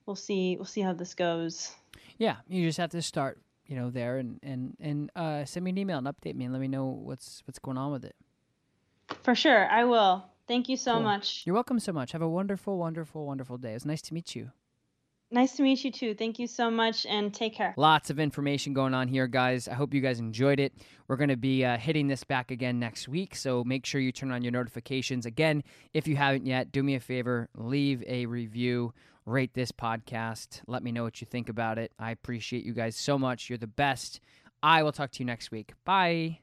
[0.05, 1.75] we'll see we'll see how this goes
[2.17, 5.71] yeah you just have to start you know there and and and uh send me
[5.71, 8.15] an email and update me and let me know what's what's going on with it
[9.21, 11.03] for sure i will Thank you so cool.
[11.03, 11.43] much.
[11.45, 12.11] You're welcome so much.
[12.11, 13.71] Have a wonderful, wonderful, wonderful day.
[13.71, 14.51] It was nice to meet you.
[15.33, 16.13] Nice to meet you too.
[16.13, 17.73] Thank you so much and take care.
[17.75, 19.67] Lots of information going on here, guys.
[19.67, 20.73] I hope you guys enjoyed it.
[21.07, 24.11] We're going to be uh, hitting this back again next week, so make sure you
[24.11, 25.25] turn on your notifications.
[25.25, 28.93] Again, if you haven't yet, do me a favor, leave a review,
[29.25, 30.61] rate this podcast.
[30.67, 31.91] Let me know what you think about it.
[31.97, 33.49] I appreciate you guys so much.
[33.49, 34.19] You're the best.
[34.61, 35.73] I will talk to you next week.
[35.83, 36.42] Bye.